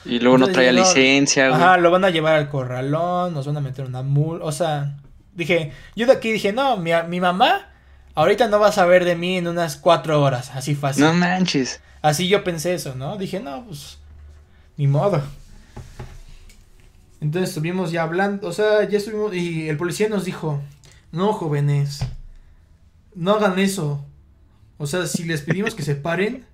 [0.06, 3.62] Y luego no traía licencia, Ajá, lo van a llevar al corralón, nos van a
[3.62, 4.98] meter una mul, o sea,
[5.34, 7.70] dije, yo de aquí dije, no, mi, mi mamá
[8.15, 11.04] ahorita no va a saber de mí en unas cuatro horas, así fácil.
[11.04, 11.82] No manches.
[12.01, 13.17] Así yo pensé eso, ¿no?
[13.17, 13.99] Dije, no, pues,
[14.78, 15.21] ni modo.
[17.21, 20.62] Entonces estuvimos ya hablando, o sea, ya estuvimos, y el policía nos dijo,
[21.12, 22.01] no, jóvenes,
[23.15, 24.04] no hagan eso.
[24.78, 26.45] O sea, si les pedimos que se paren,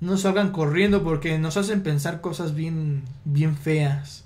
[0.00, 4.24] no salgan corriendo porque nos hacen pensar cosas bien, bien feas.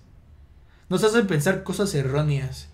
[0.89, 2.69] Nos hacen pensar cosas erróneas.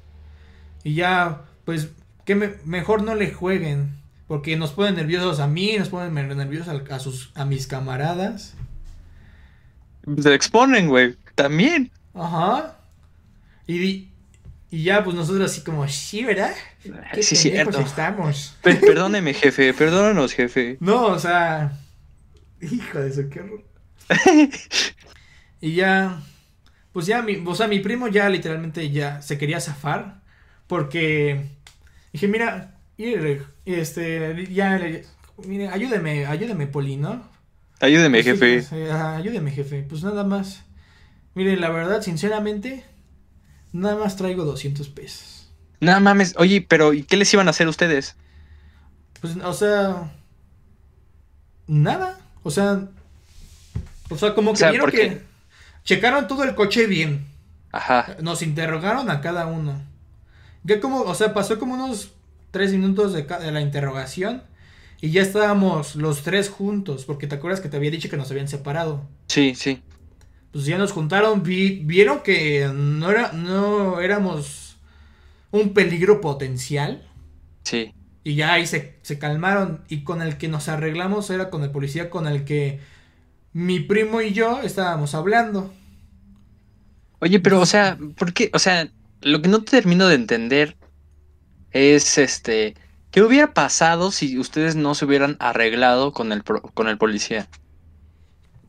[0.85, 1.89] Y ya, pues,
[2.27, 2.35] que
[2.65, 3.97] mejor no le jueguen.
[4.29, 8.55] Porque nos ponen nerviosos a mí, nos ponen nerviosos a, sus, a mis camaradas.
[10.21, 11.15] Se exponen, güey.
[11.37, 11.93] También.
[12.13, 12.77] Ajá.
[13.69, 14.09] Y,
[14.71, 16.53] y ya, pues nosotros así como, sí, ¿verdad?
[17.15, 17.79] ¿Qué sí, cierto.
[17.79, 18.57] estamos?
[18.63, 20.77] perdóneme, jefe, perdónanos, jefe.
[20.81, 21.73] No, o sea,
[22.61, 23.65] Hijo de eso, qué horror.
[25.61, 26.23] y ya,
[26.93, 30.23] pues ya, mi, o sea, mi primo ya literalmente ya se quería zafar.
[30.67, 31.47] Porque
[32.17, 32.81] dije, mira,
[33.67, 34.81] este, ya,
[35.45, 37.29] mire, ayúdeme, ayúdeme, Poli, ¿no?
[37.81, 38.55] Ayúdeme, pues jefe.
[38.71, 39.85] Pues, ayúdeme, jefe.
[39.87, 40.65] Pues nada más.
[41.35, 42.85] Mire, la verdad, sinceramente,
[43.73, 45.53] nada más traigo 200 pesos.
[45.81, 46.35] Nada mames.
[46.39, 48.17] Oye, pero ¿y qué les iban a hacer ustedes?
[49.21, 50.11] Pues, o sea,
[51.67, 52.19] nada.
[52.43, 52.89] O sea,
[54.09, 55.21] o sea, como que vieron que
[55.85, 57.27] checaron todo el coche bien.
[57.73, 58.17] Ajá.
[58.23, 59.83] Nos interrogaron a cada uno.
[60.67, 62.11] Ya como, o sea, pasó como unos
[62.51, 64.43] tres minutos de, la interrogación
[65.01, 68.31] y ya estábamos los tres juntos, porque te acuerdas que te había dicho que nos
[68.33, 69.07] habían separado.
[69.29, 69.81] Sí, sí.
[70.51, 74.77] Pues ya nos juntaron, vieron que no, era, no éramos
[75.53, 77.07] un peligro potencial.
[77.63, 77.95] Sí.
[78.25, 79.85] Y ya ahí se, calmaron.
[79.89, 82.81] Y con el que nos arreglamos era con el policía con el que
[83.53, 85.73] mi primo y yo estábamos hablando.
[87.21, 88.51] Oye, pero, o sea, ¿por qué?
[88.53, 88.91] O sea,
[89.23, 90.77] lo que no termino de entender
[91.71, 92.75] es este.
[93.11, 97.49] ¿Qué hubiera pasado si ustedes no se hubieran arreglado con el, con el policía?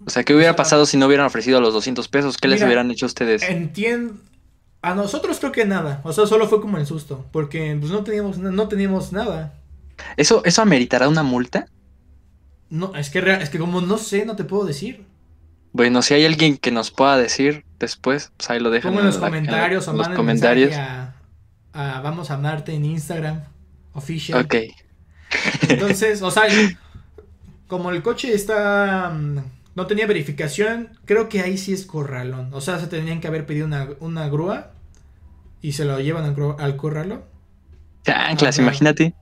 [0.05, 2.37] O sea, ¿qué hubiera pasado si no hubieran ofrecido los 200 pesos?
[2.37, 3.43] ¿Qué les hubieran hecho ustedes?
[3.43, 4.15] Entiendo.
[4.81, 6.01] A nosotros creo que nada.
[6.03, 7.25] O sea, solo fue como el susto.
[7.31, 9.53] Porque pues no teníamos, no teníamos nada.
[10.15, 11.67] ¿Eso, ¿Eso ameritará una multa?
[12.69, 15.03] No, es que, es que como no sé, no te puedo decir.
[15.73, 18.91] Bueno, si hay alguien que nos pueda decir después, pues ahí lo dejan.
[18.91, 20.73] Pongo en los comentarios o los comentarios.
[20.75, 21.13] A,
[21.73, 23.43] Vamos a amarte en Instagram,
[23.93, 24.43] official.
[24.43, 24.55] Ok.
[25.69, 26.43] Entonces, o sea,
[27.67, 29.37] como el coche está mm,
[29.77, 32.51] no tenía verificación, creo que ahí sí es corralón.
[32.51, 33.67] O sea, se tenían que haber pedido
[33.99, 34.71] una, grúa
[35.61, 37.27] y se lo llevan al, al corralo.
[38.03, 39.13] Chanclas, imagínate.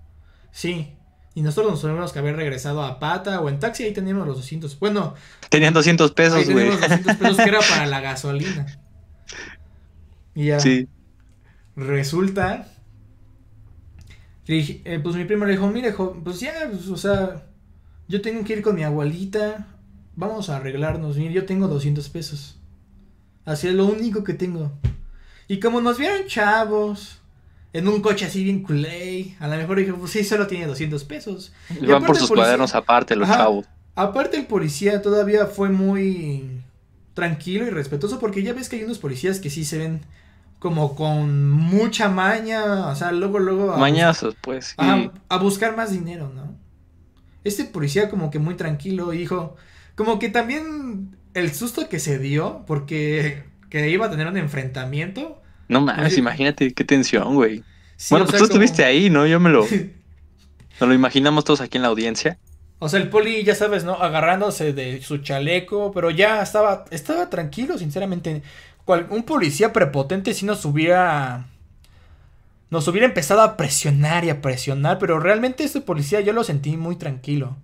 [0.54, 0.95] Sí.
[1.36, 4.38] Y nosotros nos tuvimos que haber regresado a pata o en taxi, ahí teníamos los
[4.38, 4.80] 200.
[4.80, 5.16] Bueno.
[5.50, 6.70] Tenían 200 pesos, güey.
[6.70, 8.66] Teníamos 200 pesos que era para la gasolina.
[10.34, 10.62] Y ya.
[10.62, 10.88] Sí.
[11.76, 12.72] Resulta.
[14.48, 15.94] Eh, pues mi primo le dijo, mire,
[16.24, 17.48] pues ya, pues, o sea,
[18.08, 19.68] yo tengo que ir con mi abuelita.
[20.16, 21.18] Vamos a arreglarnos.
[21.18, 22.60] Mire, yo tengo 200 pesos.
[23.44, 24.72] Así es lo único que tengo.
[25.50, 27.20] Y como nos vieron chavos,
[27.76, 31.04] en un coche así bien culé, a lo mejor dije, pues sí, solo tiene 200
[31.04, 31.52] pesos.
[31.82, 33.66] Y, van por sus cuadernos aparte los chavos.
[33.96, 36.62] Aparte el policía todavía fue muy
[37.14, 40.02] tranquilo y respetuoso porque ya ves que hay unos policías que sí se ven
[40.60, 43.76] como con mucha maña, o sea, luego, luego...
[43.76, 44.74] Mañazos, pues.
[44.78, 46.56] A, a, buscar más dinero, ¿no?
[47.44, 49.58] Este policía como que muy tranquilo, hijo,
[49.96, 55.42] como que también el susto que se dio porque que iba a tener un enfrentamiento.
[55.68, 57.64] No mames, imagínate qué tensión, güey.
[58.10, 59.26] bueno, pues tú estuviste ahí, ¿no?
[59.26, 59.66] Yo me lo...
[60.80, 62.38] Nos lo imaginamos todos aquí en la audiencia.
[62.80, 63.94] O sea, el poli, ya sabes, ¿no?
[63.94, 68.44] Agarrándose de su chaleco, pero ya estaba, estaba tranquilo, sinceramente
[69.10, 71.48] un policía prepotente si nos hubiera
[72.70, 76.78] nos hubiera empezado a presionar y a presionar, pero realmente este policía yo lo sentí
[76.78, 77.56] muy tranquilo,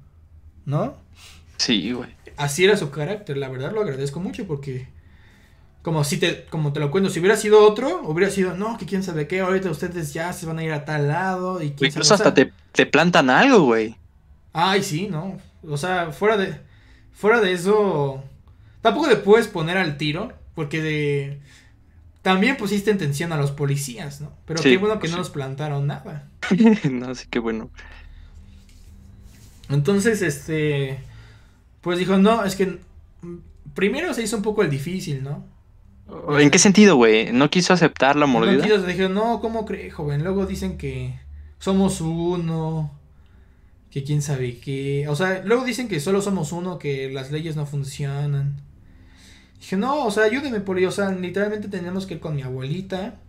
[0.66, 0.96] ¿no?
[1.58, 2.10] Sí, güey.
[2.38, 4.88] Así era su carácter, la verdad lo agradezco mucho porque
[5.82, 8.86] como si te como te lo cuento, si hubiera sido otro, hubiera sido, no, que
[8.86, 12.14] quién sabe qué, ahorita ustedes ya se van a ir a tal lado y incluso
[12.14, 13.96] hasta te, te plantan algo, güey.
[14.54, 15.38] Ay, sí, no.
[15.68, 16.60] O sea, fuera de
[17.14, 18.24] fuera de eso
[18.82, 21.40] tampoco le puedes poner al tiro porque de...
[22.22, 24.32] También pusiste en tensión a los policías, ¿no?
[24.46, 26.28] Pero qué bueno que pues no nos plantaron nada.
[26.92, 27.72] no, sí, qué bueno.
[29.70, 31.00] Entonces, este...
[31.82, 32.78] Pues dijo, no, es que...
[33.74, 35.46] Primero se hizo un poco el difícil, ¿no?
[36.40, 37.32] ¿En qué sentido, güey?
[37.32, 38.58] ¿No quiso aceptar la mordida?
[38.58, 40.24] No quiso, dijo, no, ¿cómo cree, joven?
[40.24, 41.20] Luego dicen que
[41.60, 42.92] somos uno,
[43.90, 45.08] que quién sabe qué.
[45.08, 48.62] O sea, luego dicen que solo somos uno, que las leyes no funcionan.
[49.60, 53.20] Dije, no, o sea, ayúdeme, por O sea, literalmente tenemos que ir con mi abuelita.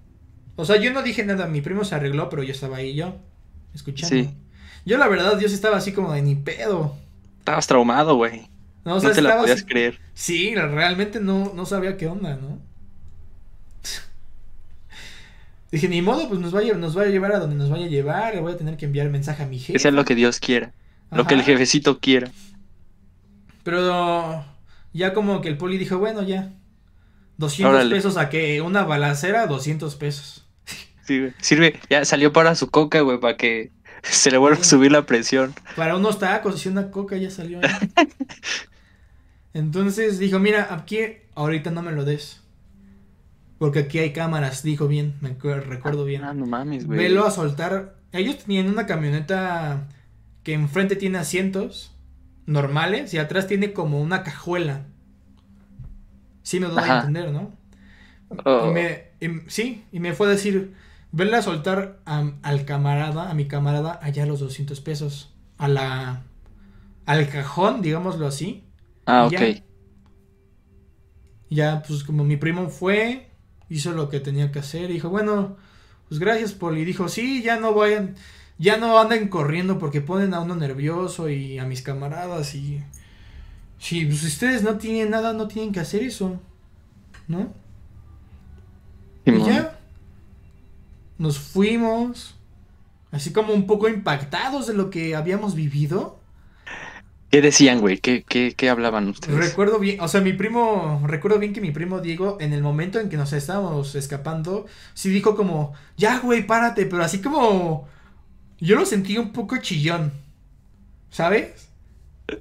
[0.57, 3.17] O sea, yo no dije nada, mi primo se arregló, pero yo estaba ahí yo,
[3.75, 4.15] escuchando.
[4.15, 4.31] Sí.
[4.85, 6.97] Yo, la verdad, yo estaba así como de ni pedo.
[7.39, 8.49] Estabas traumado, güey.
[8.85, 10.01] No, o sea, no te la podías creer.
[10.15, 12.72] Sí, realmente no, no sabía qué onda, ¿no?
[15.73, 17.87] Dije, ni modo, pues nos va, a, nos va a llevar a donde nos vaya
[17.87, 19.73] a llevar, le voy a tener que enviar mensaje a mi jefe.
[19.73, 20.73] Que sea lo que Dios quiera,
[21.11, 22.31] lo que el jefecito quiera.
[23.63, 24.45] Pero
[24.93, 26.53] ya como que el poli dijo, bueno, ya.
[27.39, 30.47] 200 pesos a que una balacera, 200 pesos.
[31.05, 31.33] Sí, güey.
[31.41, 35.05] Sirve, ya salió para su coca, güey, para que se le vuelva a subir la
[35.05, 35.53] presión.
[35.75, 37.61] Para unos tacos y una coca ya salió.
[39.55, 40.99] Entonces dijo, mira, aquí
[41.35, 42.41] ahorita no me lo des.
[43.63, 46.25] Porque aquí hay cámaras, dijo bien, me recuerdo bien.
[46.25, 46.99] Ah, no mames, güey.
[46.99, 47.95] Velo a soltar.
[48.11, 49.87] Ellos tenían una camioneta
[50.43, 51.95] que enfrente tiene asientos
[52.45, 54.87] normales y atrás tiene como una cajuela.
[56.43, 57.53] Sí me doy a entender, ¿no?
[58.67, 60.75] Y me, sí, y me fue a decir,
[61.13, 65.37] venle a soltar al camarada, a mi camarada, allá los 200 pesos.
[65.57, 66.25] A la...
[67.07, 68.65] Al cajón, digámoslo así.
[69.07, 69.63] Ah, ok.
[71.49, 73.29] Ya, pues como mi primo fue,
[73.75, 75.57] hizo lo que tenía que hacer y dijo, bueno,
[76.09, 76.83] pues gracias, Poli.
[76.83, 78.15] Y dijo, sí, ya no vayan
[78.63, 82.83] ya no anden corriendo porque ponen a uno nervioso y a mis camaradas y...
[83.79, 86.41] Si pues, ustedes no tienen nada, no tienen que hacer eso,
[87.27, 87.53] ¿no?
[89.25, 89.77] y ya.
[91.19, 92.37] Nos fuimos,
[93.11, 96.21] así como un poco impactados de lo que habíamos vivido.
[97.33, 97.97] ¿Qué decían, güey?
[97.97, 99.35] ¿Qué, qué, qué hablaban ustedes?
[99.35, 103.01] Recuerdo bien, o sea, mi primo, recuerdo bien que mi primo Diego, en el momento
[103.01, 107.89] en que nos estábamos escapando, sí dijo como, ya, güey, párate, pero así como
[108.59, 110.13] yo lo sentí un poco chillón,
[111.09, 111.71] ¿sabes?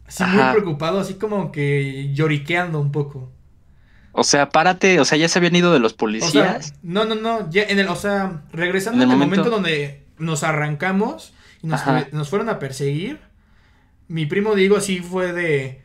[0.06, 3.32] Así muy preocupado, así como que lloriqueando un poco.
[4.12, 6.73] O sea, párate, o sea, ya se habían ido de los policías.
[6.84, 9.50] no, no, no, ya en el, o sea, regresando en el, momento...
[9.50, 11.33] donde nos arrancamos
[11.63, 11.81] y nos,
[12.12, 13.31] nos, fueron a perseguir,
[14.12, 15.82] mi primo Diego así fue de,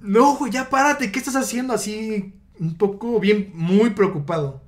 [0.00, 1.74] no, güey, ya párate, ¿qué estás haciendo?
[1.74, 4.62] Así, un poco bien, muy preocupado.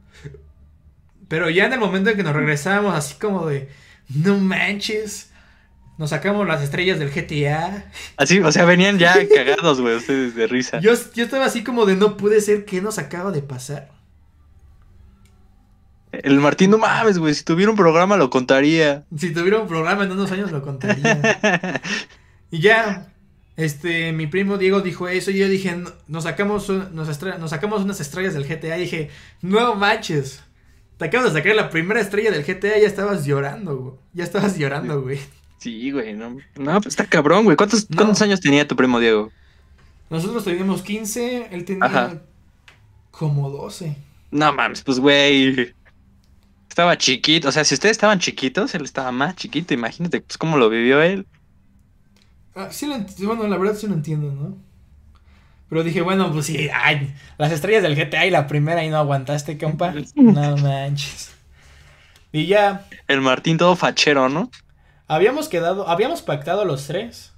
[1.28, 3.70] Pero ya en el momento en que nos regresamos, así como de,
[4.14, 5.30] no manches.
[5.96, 7.90] Nos sacamos las estrellas del GTA.
[8.16, 10.80] Así, o sea, venían ya cagados, güey, ustedes de risa.
[10.80, 13.90] Yo, yo estaba así como de no puede ser que nos acaba de pasar.
[16.12, 19.04] El Martín, no mames, güey, si tuviera un programa lo contaría.
[19.16, 21.80] Si tuviera un programa en unos años lo contaría.
[22.50, 23.12] y ya,
[23.56, 25.76] este, mi primo Diego dijo eso y yo dije,
[26.08, 29.10] nos sacamos, nos, nos sacamos unas estrellas del GTA y dije,
[29.42, 30.42] no manches.
[30.96, 33.94] Te acabas de sacar la primera estrella del GTA y ya estabas llorando, güey.
[34.12, 35.18] Ya estabas llorando, güey.
[35.58, 37.56] Sí, güey, no, no pues está cabrón, güey.
[37.56, 39.32] ¿Cuántos, ¿Cuántos años tenía tu primo Diego?
[40.10, 42.22] Nosotros teníamos 15, él tenía
[43.10, 43.96] como 12.
[44.30, 45.74] No mames, pues güey.
[46.68, 50.56] Estaba chiquito, o sea, si ustedes estaban chiquitos, él estaba más chiquito, imagínate, pues cómo
[50.56, 51.26] lo vivió él.
[52.54, 54.56] Ah, sí lo bueno, la verdad sí lo entiendo, ¿no?
[55.68, 58.98] Pero dije, bueno, pues sí, ay, las estrellas del GTA y la primera y no
[58.98, 59.92] aguantaste, compa.
[60.14, 61.34] No manches.
[62.32, 62.86] Y ya.
[63.08, 64.50] El Martín todo fachero, ¿no?
[65.08, 67.32] Habíamos quedado, habíamos pactado los tres.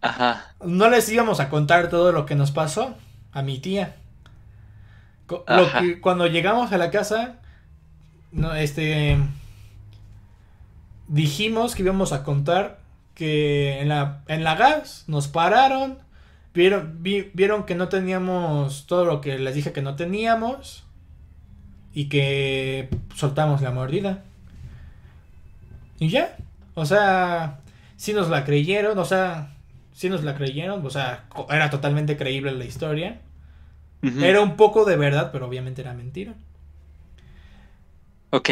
[0.00, 0.54] Ajá.
[0.64, 2.96] No les íbamos a contar todo lo que nos pasó
[3.32, 3.96] a mi tía.
[6.00, 7.36] cuando llegamos a la casa,
[8.30, 9.18] no, este,
[11.08, 12.78] dijimos que íbamos a contar
[13.18, 15.98] que en la, en la gas nos pararon,
[16.54, 20.84] vieron, vieron que no teníamos todo lo que les dije que no teníamos
[21.92, 24.22] y que soltamos la mordida.
[25.98, 26.36] Y ya,
[26.74, 27.58] o sea,
[27.96, 29.50] si nos la creyeron, o sea,
[29.92, 33.20] si nos la creyeron, o sea, era totalmente creíble la historia.
[34.00, 36.34] Era un poco de verdad, pero obviamente era mentira.
[38.30, 38.50] Ok.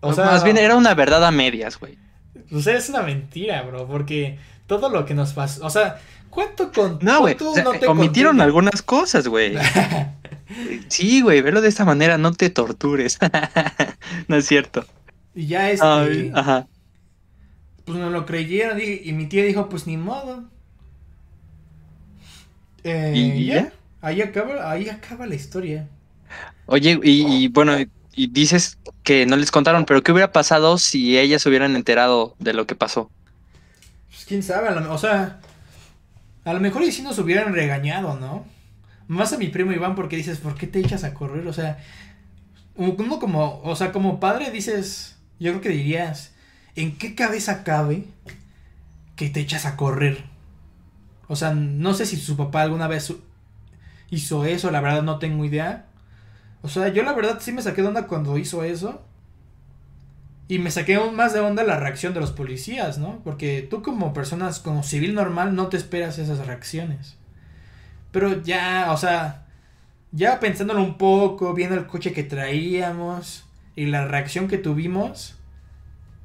[0.00, 1.96] O sea, más bien era una verdad a medias, güey.
[2.52, 6.72] O sea, es una mentira, bro, porque todo lo que nos pasó, o sea, ¿cuánto
[6.72, 7.36] con No, güey,
[7.88, 9.56] omitieron algunas cosas, güey.
[10.88, 13.18] sí, güey, verlo de esta manera, no te tortures.
[14.28, 14.84] no es cierto.
[15.34, 16.66] Y ya este ajá
[17.86, 20.44] pues no lo creyeron y, mi tía dijo, pues ni modo.
[22.82, 23.72] Eh, ¿Y ya?
[24.00, 25.88] Ahí acaba, ahí acaba la historia.
[26.66, 27.76] Oye, y, bueno,
[28.16, 32.54] y dices que no les contaron, pero ¿qué hubiera pasado si ellas hubieran enterado de
[32.54, 33.10] lo que pasó?
[34.08, 35.40] Pues quién sabe, o sea,
[36.44, 38.46] a lo mejor y si nos hubieran regañado, ¿no?
[39.06, 41.46] Más a mi primo Iván porque dices, ¿por qué te echas a correr?
[41.46, 41.78] O sea,
[42.74, 46.32] uno como, o sea, como padre dices, yo creo que dirías,
[46.74, 48.04] ¿en qué cabeza cabe
[49.14, 50.24] que te echas a correr?
[51.28, 53.12] O sea, no sé si su papá alguna vez
[54.10, 55.85] hizo eso, la verdad no tengo idea.
[56.62, 59.02] O sea, yo la verdad sí me saqué de onda cuando hizo eso.
[60.48, 63.20] Y me saqué aún más de onda la reacción de los policías, ¿no?
[63.24, 67.16] Porque tú como personas, como civil normal, no te esperas esas reacciones.
[68.12, 69.46] Pero ya, o sea,
[70.12, 73.44] ya pensándolo un poco, viendo el coche que traíamos
[73.74, 75.36] y la reacción que tuvimos,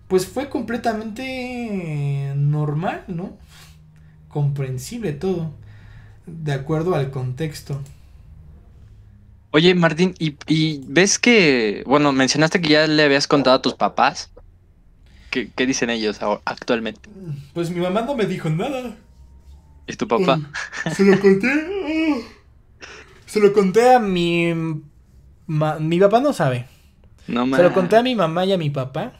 [0.07, 3.37] pues fue completamente normal, ¿no?
[4.29, 5.51] Comprensible todo,
[6.27, 7.81] de acuerdo al contexto.
[9.53, 14.31] Oye, Martín, ¿y, ves que, bueno, mencionaste que ya le habías contado a tus papás?
[15.29, 17.09] ¿Qué, dicen ellos actualmente?
[17.53, 18.95] Pues mi mamá no me dijo nada.
[19.87, 20.39] ¿Y tu papá?
[20.95, 21.47] se lo conté.
[23.25, 24.53] se lo conté a mi...
[25.47, 26.65] mi papá no sabe.
[27.27, 29.13] No, se lo conté a mi mamá y a mi papá.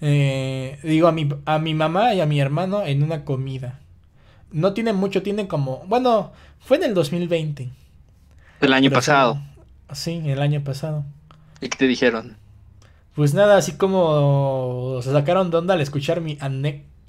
[0.00, 3.78] Eh, digo a mi, a mi mamá y a mi hermano en una comida.
[4.50, 5.84] No tiene mucho, tiene como...
[5.86, 7.70] Bueno, fue en el 2020.
[8.60, 9.40] El año pasado.
[9.92, 11.04] sí, el año pasado.
[11.60, 12.36] ¿Y qué te dijeron?
[13.14, 16.38] Pues nada, así como se sacaron de onda al escuchar mi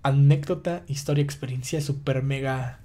[0.02, 2.80] anécdota, historia, experiencia super mega...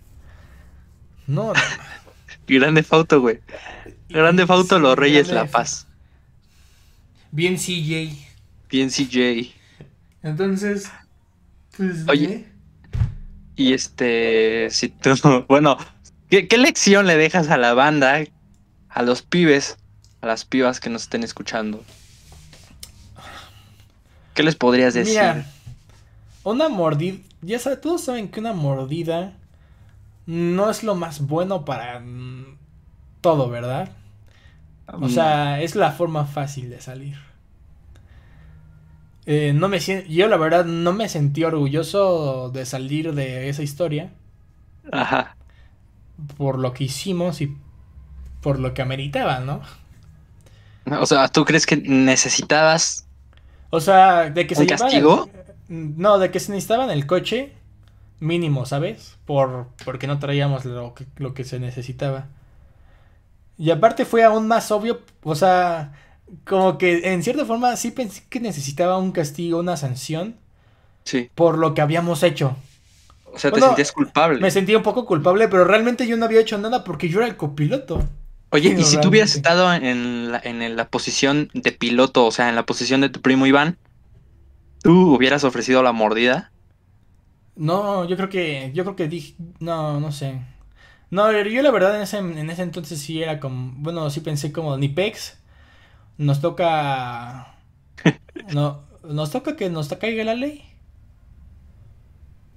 [1.27, 1.61] No, no.
[2.47, 3.41] Grande Fauto, güey.
[4.09, 5.87] Grande Fauto, los Reyes La Paz.
[7.31, 8.15] Bien CJ.
[8.71, 9.55] Bien CJ.
[10.23, 10.91] Entonces,
[11.77, 12.07] pues.
[12.09, 12.47] Oye.
[13.57, 15.15] Y este, si tú,
[15.49, 15.77] bueno,
[16.29, 18.25] ¿qué, lección le dejas a la banda,
[18.95, 19.77] a los pibes,
[20.21, 21.83] a las pibas que nos estén escuchando?
[24.35, 25.19] ¿Qué les podrías decir?
[25.19, 25.47] Mira,
[26.45, 29.35] una mordida, ya sabes, todos saben que una mordida
[30.27, 32.57] no es lo más bueno para mm,
[33.21, 33.91] todo, ¿verdad?
[34.87, 35.11] O mm.
[35.11, 37.17] sea, es la forma fácil de salir.
[39.27, 44.13] Eh, no me yo la verdad no me sentí orgulloso de salir de esa historia.
[44.93, 45.37] Ajá.
[46.37, 47.57] Por lo que hicimos y
[48.45, 49.63] por lo que ameritaba, ¿no?
[51.01, 53.07] O sea, ¿tú crees que necesitabas?
[53.71, 55.31] O sea, de que se castigo?
[55.69, 57.55] no, de que se necesitaba en el coche
[58.21, 59.17] mínimo, ¿sabes?
[59.25, 62.27] Por porque no traíamos lo que, lo que se necesitaba.
[63.57, 65.95] Y aparte fue aún más obvio, o sea,
[66.45, 70.37] como que en cierta forma sí pensé que necesitaba un castigo, una sanción.
[71.05, 71.31] Sí.
[71.35, 72.57] Por lo que habíamos hecho.
[73.33, 74.41] O sea, te sentías culpable.
[74.41, 77.27] Me sentía un poco culpable, pero realmente yo no había hecho nada porque yo era
[77.27, 78.07] el copiloto.
[78.55, 82.49] Oye, ¿y si tú hubieras estado en la, en la posición de piloto, o sea,
[82.49, 83.79] en la posición de tu primo Iván,
[84.81, 86.53] tú hubieras ofrecido la mordida?
[87.57, 90.41] No, yo creo que, yo creo que dije, no, no sé.
[91.11, 94.53] No, yo la verdad en ese, en ese entonces sí era como, bueno, sí pensé
[94.53, 95.39] como ni pex
[96.17, 97.57] nos toca...
[98.55, 100.65] no, nos toca que nos caiga la ley.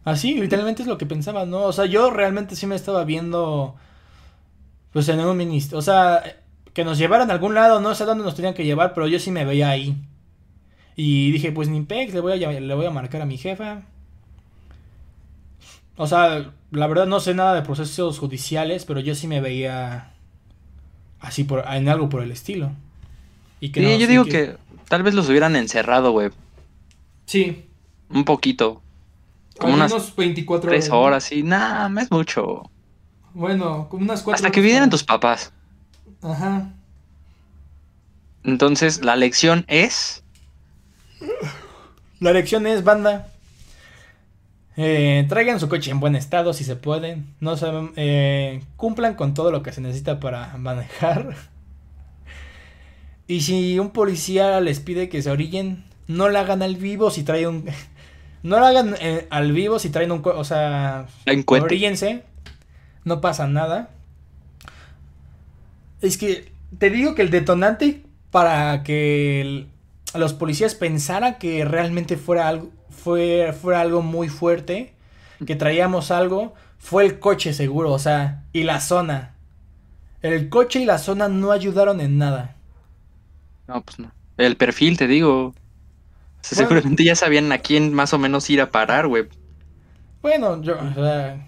[0.05, 1.63] Así, literalmente es lo que pensaba, ¿no?
[1.63, 3.75] O sea, yo realmente sí me estaba viendo,
[4.97, 6.23] pues en un ministerio, o sea,
[6.73, 9.19] que nos llevaran a algún lado, no sé dónde nos tenían que llevar, pero yo
[9.19, 9.95] sí me veía ahí.
[10.95, 13.83] Y dije, pues ni pex, le voy a, le voy a marcar a mi jefa.
[15.97, 20.13] O sea, la verdad no sé nada de procesos judiciales, pero yo sí me veía
[21.19, 22.71] así por, en algo por el estilo.
[23.59, 24.55] Y que sí, yo digo que...
[24.87, 26.31] tal vez los hubieran encerrado, güey.
[27.27, 27.65] Sí.
[28.09, 28.81] Un poquito.
[29.59, 30.89] Como unas 24 horas.
[30.89, 31.43] horas, sí.
[31.43, 32.71] Nah, es mucho.
[33.33, 35.51] Bueno, como unas 4 Hasta que vinieran tus papás.
[36.21, 36.71] Ajá.
[38.43, 40.23] Entonces, la lección es.
[42.19, 43.27] La lección es, banda.
[44.79, 47.33] Eh, traigan su coche en buen estado si se pueden.
[47.39, 51.35] No saben, eh, cumplan con todo lo que se necesita para manejar.
[53.27, 57.23] Y si un policía les pide que se orillen, no la hagan al vivo si
[57.23, 57.65] trae un.
[58.43, 60.21] No la hagan eh, al vivo si traen un.
[60.23, 61.07] O sea.
[61.47, 62.23] Oríllense.
[63.07, 63.89] No pasa nada.
[66.01, 69.65] Es que te digo que el detonante para que
[70.13, 74.93] los policías pensaran que realmente fuera algo, fue, fuera algo muy fuerte,
[75.45, 79.35] que traíamos algo, fue el coche seguro, o sea, y la zona.
[80.21, 82.57] El coche y la zona no ayudaron en nada.
[83.69, 84.11] No, pues no.
[84.35, 85.55] El perfil, te digo.
[86.41, 89.29] seguramente ya sabían a quién más o menos ir a parar, güey.
[90.21, 91.47] Bueno, yo, o sea,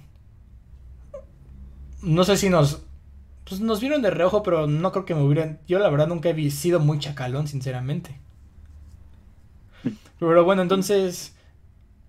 [2.01, 2.81] no sé si nos,
[3.47, 6.29] pues nos vieron de reojo, pero no creo que me hubieran, yo la verdad nunca
[6.29, 8.19] he sido muy chacalón, sinceramente.
[10.19, 11.35] Pero bueno, entonces,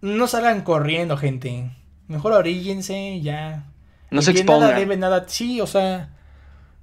[0.00, 1.70] no salgan corriendo, gente.
[2.08, 3.66] Mejor oríllense, ya.
[4.10, 4.70] No se expongan.
[4.70, 6.10] Nada debe, nada, sí, o sea,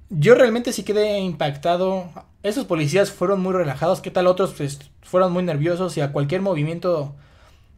[0.08, 2.10] yo realmente sí quedé impactado.
[2.42, 4.00] Esos policías fueron muy relajados.
[4.00, 7.14] ¿Qué tal otros pues, fueron muy nerviosos y a cualquier movimiento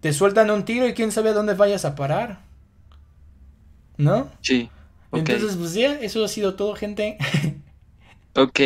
[0.01, 2.41] te sueltan un tiro y quién sabe a dónde vayas a parar?
[3.97, 4.28] ¿No?
[4.41, 4.70] Sí.
[5.13, 7.19] Entonces, pues ya, eso ha sido todo, gente.
[8.35, 8.61] ok,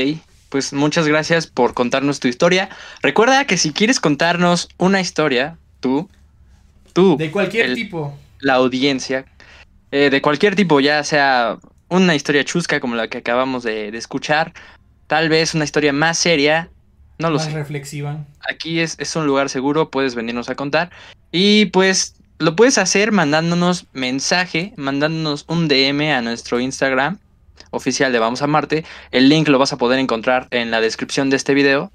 [0.49, 2.69] pues muchas gracias por contarnos tu historia.
[3.03, 6.09] Recuerda que si quieres contarnos una historia, tú,
[6.93, 7.17] tú.
[7.17, 8.17] De cualquier tipo.
[8.41, 9.25] La audiencia,
[9.91, 14.53] eh, de cualquier tipo, ya sea una historia chusca como la que acabamos de, escuchar,
[15.07, 16.69] tal vez una historia más seria,
[17.19, 17.53] no lo más sé.
[17.53, 18.25] reflexiva.
[18.49, 20.91] Aquí es, es un lugar seguro, puedes venirnos a contar.
[21.33, 27.19] Y pues lo puedes hacer mandándonos mensaje, mandándonos un DM a nuestro Instagram
[27.71, 28.85] oficial de Vamos a Marte.
[29.11, 31.91] El link lo vas a poder encontrar en la descripción de este video.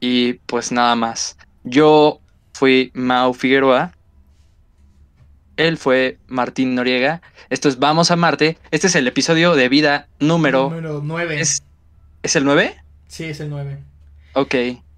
[0.00, 1.38] Y pues nada más.
[1.62, 2.20] Yo
[2.52, 3.92] fui Mau Figueroa.
[5.56, 7.22] Él fue Martín Noriega.
[7.48, 8.58] Esto es Vamos a Marte.
[8.72, 10.64] Este es el episodio de vida número...
[10.64, 11.40] Número 9.
[11.40, 11.62] ¿Es,
[12.24, 12.76] ¿Es el 9?
[13.06, 13.78] Sí, es el 9.
[14.32, 14.54] Ok.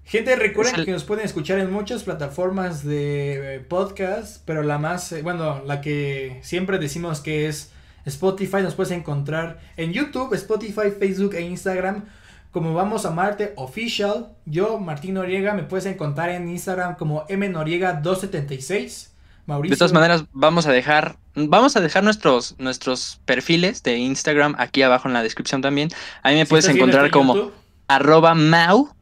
[0.07, 5.11] Gente, recuerden que nos pueden escuchar en muchas plataformas de eh, podcast, pero la más,
[5.11, 7.73] eh, bueno, la que siempre decimos que es
[8.05, 12.05] Spotify, nos puedes encontrar en YouTube, Spotify, Facebook e Instagram
[12.51, 14.29] como Vamos a Marte Official.
[14.45, 19.09] Yo, Martín Noriega, me puedes encontrar en Instagram como mnoriega276.
[19.45, 19.75] Mauricio.
[19.75, 24.83] De todas maneras, vamos a dejar, vamos a dejar nuestros, nuestros perfiles de Instagram aquí
[24.83, 25.89] abajo en la descripción también.
[26.23, 27.51] Ahí me puedes encontrar como
[27.89, 28.96] arroba mau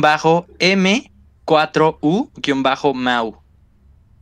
[0.00, 3.42] bajo M4U Mau.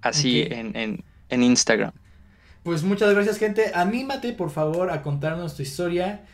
[0.02, 1.92] Así en, en, Instagram.
[2.62, 3.72] Pues muchas gracias, gente.
[3.74, 6.24] Anímate, por favor, a contarnos tu historia.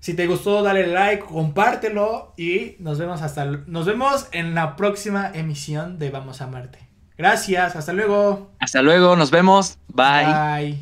[0.00, 5.30] Si te gustó, dale like, compártelo y nos vemos hasta nos vemos en la próxima
[5.32, 6.78] emisión de Vamos a Marte.
[7.16, 8.50] Gracias, hasta luego.
[8.58, 9.78] Hasta luego, nos vemos.
[9.88, 10.26] Bye.
[10.26, 10.78] Bye.